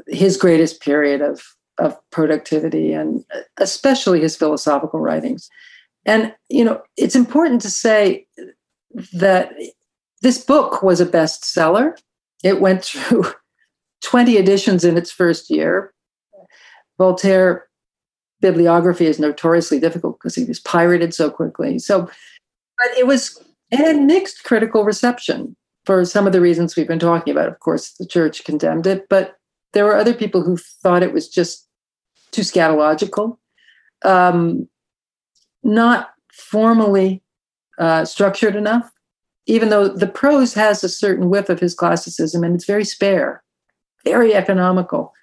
his 0.07 0.37
greatest 0.37 0.81
period 0.81 1.21
of 1.21 1.41
of 1.77 1.97
productivity, 2.11 2.93
and 2.93 3.23
especially 3.57 4.21
his 4.21 4.35
philosophical 4.35 4.99
writings. 4.99 5.49
And 6.05 6.33
you 6.49 6.63
know, 6.63 6.81
it's 6.97 7.15
important 7.15 7.61
to 7.61 7.69
say 7.69 8.27
that 9.13 9.51
this 10.21 10.43
book 10.43 10.83
was 10.83 11.01
a 11.01 11.05
bestseller. 11.05 11.97
It 12.43 12.61
went 12.61 12.83
through 12.85 13.25
20 14.03 14.37
editions 14.37 14.83
in 14.83 14.97
its 14.97 15.11
first 15.11 15.49
year. 15.49 15.93
Voltaire 16.97 17.67
bibliography 18.43 19.05
is 19.05 19.19
notoriously 19.19 19.79
difficult 19.79 20.19
because 20.19 20.35
he 20.35 20.43
was 20.43 20.59
pirated 20.59 21.13
so 21.13 21.31
quickly. 21.31 21.79
So, 21.79 22.01
but 22.01 22.97
it 22.97 23.07
was 23.07 23.41
it 23.71 23.77
had 23.77 24.01
mixed 24.01 24.43
critical 24.43 24.83
reception 24.83 25.55
for 25.85 26.03
some 26.03 26.27
of 26.27 26.33
the 26.33 26.41
reasons 26.41 26.75
we've 26.75 26.87
been 26.87 26.99
talking 26.99 27.31
about. 27.31 27.47
Of 27.47 27.59
course, 27.61 27.93
the 27.93 28.05
church 28.05 28.43
condemned 28.43 28.85
it, 28.85 29.07
but 29.07 29.37
there 29.71 29.85
were 29.85 29.95
other 29.95 30.13
people 30.13 30.43
who 30.43 30.57
thought 30.57 31.03
it 31.03 31.13
was 31.13 31.29
just 31.29 31.67
too 32.31 32.41
scatological, 32.41 33.37
um, 34.03 34.67
not 35.63 36.11
formally 36.33 37.23
uh, 37.79 38.03
structured 38.03 38.57
enough. 38.57 38.91
Even 39.45 39.69
though 39.69 39.87
the 39.87 40.07
prose 40.07 40.53
has 40.53 40.83
a 40.83 40.89
certain 40.89 41.29
whiff 41.29 41.49
of 41.49 41.59
his 41.59 41.73
classicism 41.73 42.43
and 42.43 42.55
it's 42.55 42.65
very 42.65 42.85
spare, 42.85 43.43
very 44.03 44.33
economical 44.33 45.13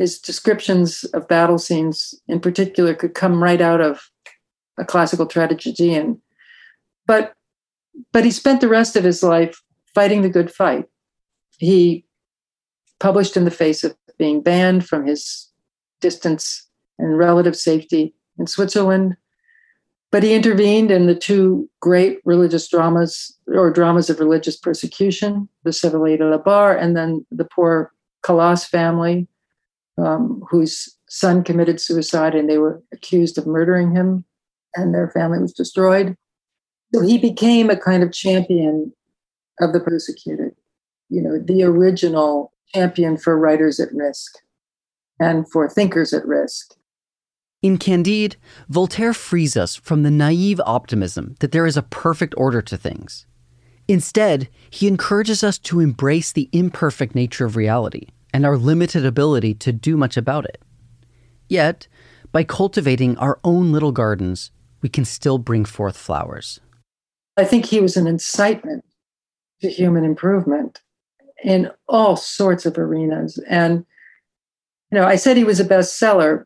his 0.00 0.18
descriptions 0.18 1.04
of 1.12 1.28
battle 1.28 1.58
scenes 1.58 2.14
in 2.26 2.40
particular 2.40 2.94
could 2.94 3.14
come 3.14 3.42
right 3.42 3.60
out 3.60 3.80
of 3.80 4.10
a 4.78 4.84
classical 4.84 5.26
tragedian 5.26 6.20
but 7.06 7.34
but 8.12 8.24
he 8.24 8.30
spent 8.30 8.60
the 8.60 8.68
rest 8.68 8.96
of 8.96 9.04
his 9.04 9.22
life 9.22 9.60
fighting 9.94 10.22
the 10.22 10.28
good 10.28 10.50
fight 10.50 10.86
he 11.58 12.04
published 12.98 13.36
in 13.36 13.44
the 13.44 13.50
face 13.50 13.84
of 13.84 13.94
being 14.18 14.42
banned 14.42 14.86
from 14.86 15.06
his 15.06 15.50
distance 16.00 16.66
and 16.98 17.18
relative 17.18 17.56
safety 17.56 18.14
in 18.38 18.46
Switzerland. 18.46 19.16
But 20.12 20.22
he 20.22 20.34
intervened 20.34 20.90
in 20.90 21.06
the 21.06 21.14
two 21.14 21.68
great 21.80 22.20
religious 22.24 22.68
dramas 22.68 23.36
or 23.46 23.70
dramas 23.70 24.10
of 24.10 24.20
religious 24.20 24.56
persecution, 24.56 25.48
the 25.64 25.72
Chevalier 25.72 26.18
de 26.18 26.28
la 26.28 26.38
Barre, 26.38 26.76
and 26.76 26.96
then 26.96 27.24
the 27.30 27.44
poor 27.44 27.92
Calas 28.22 28.64
family, 28.64 29.28
um, 29.98 30.42
whose 30.50 30.96
son 31.08 31.42
committed 31.44 31.80
suicide 31.80 32.34
and 32.34 32.48
they 32.48 32.58
were 32.58 32.82
accused 32.92 33.38
of 33.38 33.46
murdering 33.46 33.94
him, 33.94 34.24
and 34.74 34.94
their 34.94 35.10
family 35.10 35.40
was 35.40 35.52
destroyed. 35.52 36.16
So 36.94 37.02
he 37.02 37.18
became 37.18 37.70
a 37.70 37.76
kind 37.76 38.02
of 38.02 38.12
champion 38.12 38.92
of 39.60 39.72
the 39.72 39.80
persecuted, 39.80 40.52
you 41.08 41.22
know, 41.22 41.38
the 41.38 41.62
original 41.62 42.52
champion 42.74 43.16
for 43.16 43.38
writers 43.38 43.78
at 43.78 43.92
risk 43.92 44.32
and 45.18 45.50
for 45.50 45.68
thinkers 45.68 46.12
at 46.12 46.26
risk. 46.26 46.74
In 47.62 47.76
Candide, 47.76 48.36
Voltaire 48.68 49.12
frees 49.12 49.56
us 49.56 49.76
from 49.76 50.02
the 50.02 50.10
naive 50.10 50.60
optimism 50.64 51.36
that 51.40 51.52
there 51.52 51.66
is 51.66 51.76
a 51.76 51.82
perfect 51.82 52.34
order 52.38 52.62
to 52.62 52.76
things. 52.76 53.26
Instead, 53.86 54.48
he 54.70 54.86
encourages 54.86 55.44
us 55.44 55.58
to 55.58 55.80
embrace 55.80 56.32
the 56.32 56.48
imperfect 56.52 57.14
nature 57.14 57.44
of 57.44 57.56
reality 57.56 58.06
and 58.32 58.46
our 58.46 58.56
limited 58.56 59.04
ability 59.04 59.54
to 59.54 59.72
do 59.72 59.96
much 59.96 60.16
about 60.16 60.44
it. 60.44 60.62
Yet, 61.48 61.88
by 62.32 62.44
cultivating 62.44 63.18
our 63.18 63.40
own 63.42 63.72
little 63.72 63.92
gardens, 63.92 64.50
we 64.82 64.88
can 64.88 65.04
still 65.04 65.38
bring 65.38 65.64
forth 65.64 65.96
flowers. 65.96 66.60
I 67.36 67.44
think 67.44 67.66
he 67.66 67.80
was 67.80 67.96
an 67.96 68.06
incitement 68.06 68.84
to 69.60 69.68
human 69.68 70.04
improvement 70.04 70.80
in 71.42 71.70
all 71.88 72.16
sorts 72.16 72.66
of 72.66 72.78
arenas. 72.78 73.38
And, 73.48 73.84
you 74.90 74.98
know, 74.98 75.04
I 75.04 75.16
said 75.16 75.36
he 75.36 75.44
was 75.44 75.60
a 75.60 75.64
bestseller, 75.64 76.44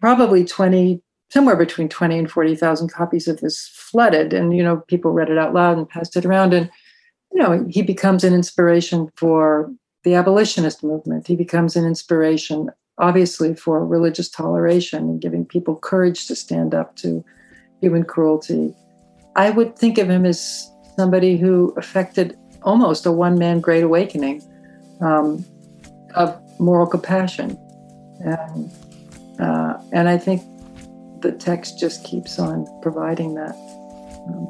probably 0.00 0.44
20, 0.44 1.02
somewhere 1.30 1.56
between 1.56 1.88
20 1.88 2.18
and 2.18 2.30
40,000 2.30 2.88
copies 2.92 3.28
of 3.28 3.40
this 3.40 3.68
flooded. 3.68 4.32
And, 4.32 4.56
you 4.56 4.62
know, 4.62 4.78
people 4.88 5.12
read 5.12 5.30
it 5.30 5.38
out 5.38 5.54
loud 5.54 5.78
and 5.78 5.88
passed 5.88 6.16
it 6.16 6.26
around. 6.26 6.52
And, 6.52 6.70
you 7.32 7.42
know, 7.42 7.64
he 7.68 7.82
becomes 7.82 8.24
an 8.24 8.34
inspiration 8.34 9.10
for 9.16 9.72
the 10.04 10.14
abolitionist 10.14 10.82
movement. 10.82 11.26
He 11.26 11.36
becomes 11.36 11.76
an 11.76 11.84
inspiration, 11.84 12.70
obviously, 12.98 13.54
for 13.54 13.84
religious 13.86 14.28
toleration 14.28 15.00
and 15.08 15.20
giving 15.20 15.44
people 15.44 15.76
courage 15.76 16.26
to 16.26 16.34
stand 16.34 16.74
up 16.74 16.96
to 16.96 17.24
human 17.80 18.04
cruelty. 18.04 18.74
I 19.36 19.50
would 19.50 19.76
think 19.76 19.98
of 19.98 20.10
him 20.10 20.26
as 20.26 20.70
somebody 20.96 21.36
who 21.36 21.72
affected 21.76 22.36
almost 22.62 23.06
a 23.06 23.12
one 23.12 23.38
man 23.38 23.60
great 23.60 23.82
awakening 23.82 24.42
um, 25.00 25.44
of 26.14 26.40
moral 26.58 26.86
compassion. 26.86 27.58
And, 28.20 28.70
uh, 29.40 29.78
and 29.92 30.08
I 30.08 30.18
think 30.18 30.42
the 31.22 31.32
text 31.32 31.78
just 31.78 32.04
keeps 32.04 32.38
on 32.38 32.66
providing 32.82 33.34
that. 33.34 33.54
Um, 34.28 34.48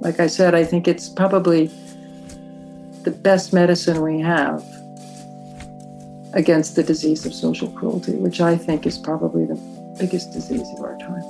like 0.00 0.20
I 0.20 0.26
said, 0.26 0.54
I 0.54 0.64
think 0.64 0.88
it's 0.88 1.08
probably 1.08 1.70
the 3.04 3.10
best 3.10 3.52
medicine 3.52 4.02
we 4.02 4.20
have 4.20 4.62
against 6.38 6.76
the 6.76 6.84
disease 6.84 7.26
of 7.26 7.34
social 7.34 7.68
cruelty, 7.72 8.14
which 8.14 8.40
I 8.40 8.56
think 8.56 8.86
is 8.86 8.96
probably 8.96 9.44
the 9.44 9.56
biggest 9.98 10.32
disease 10.32 10.68
of 10.78 10.84
our 10.84 10.96
time. 10.98 11.24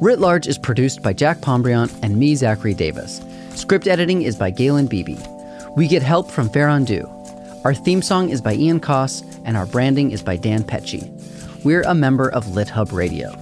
Writ 0.00 0.18
Large 0.18 0.46
is 0.46 0.56
produced 0.56 1.02
by 1.02 1.12
Jack 1.12 1.38
Pombriant 1.38 1.92
and 2.02 2.16
me, 2.16 2.34
Zachary 2.34 2.72
Davis. 2.72 3.20
Script 3.54 3.86
editing 3.86 4.22
is 4.22 4.36
by 4.36 4.50
Galen 4.50 4.86
Beebe. 4.86 5.18
We 5.76 5.86
get 5.86 6.02
help 6.02 6.30
from 6.30 6.48
Farron 6.48 6.86
Du. 6.86 7.06
Our 7.64 7.74
theme 7.74 8.00
song 8.00 8.30
is 8.30 8.40
by 8.40 8.54
Ian 8.54 8.80
Coss, 8.80 9.22
and 9.44 9.54
our 9.54 9.66
branding 9.66 10.12
is 10.12 10.22
by 10.22 10.36
Dan 10.36 10.64
Pecci. 10.64 11.10
We're 11.62 11.82
a 11.82 11.94
member 11.94 12.30
of 12.30 12.46
LitHub 12.46 12.92
Radio. 12.92 13.34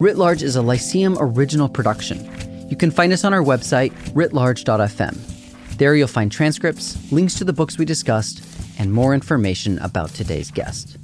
Writ 0.00 0.16
Large 0.16 0.42
is 0.42 0.56
a 0.56 0.62
Lyceum 0.62 1.16
original 1.20 1.68
production. 1.68 2.37
You 2.68 2.76
can 2.76 2.90
find 2.90 3.12
us 3.12 3.24
on 3.24 3.32
our 3.32 3.42
website, 3.42 3.92
writlarge.fm. 4.12 5.76
There 5.78 5.94
you'll 5.94 6.08
find 6.08 6.30
transcripts, 6.30 7.12
links 7.12 7.34
to 7.34 7.44
the 7.44 7.52
books 7.52 7.78
we 7.78 7.84
discussed, 7.84 8.44
and 8.78 8.92
more 8.92 9.14
information 9.14 9.78
about 9.78 10.10
today's 10.10 10.50
guest. 10.50 10.96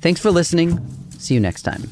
Thanks 0.00 0.20
for 0.20 0.30
listening. 0.30 0.80
See 1.18 1.34
you 1.34 1.40
next 1.40 1.62
time. 1.62 1.90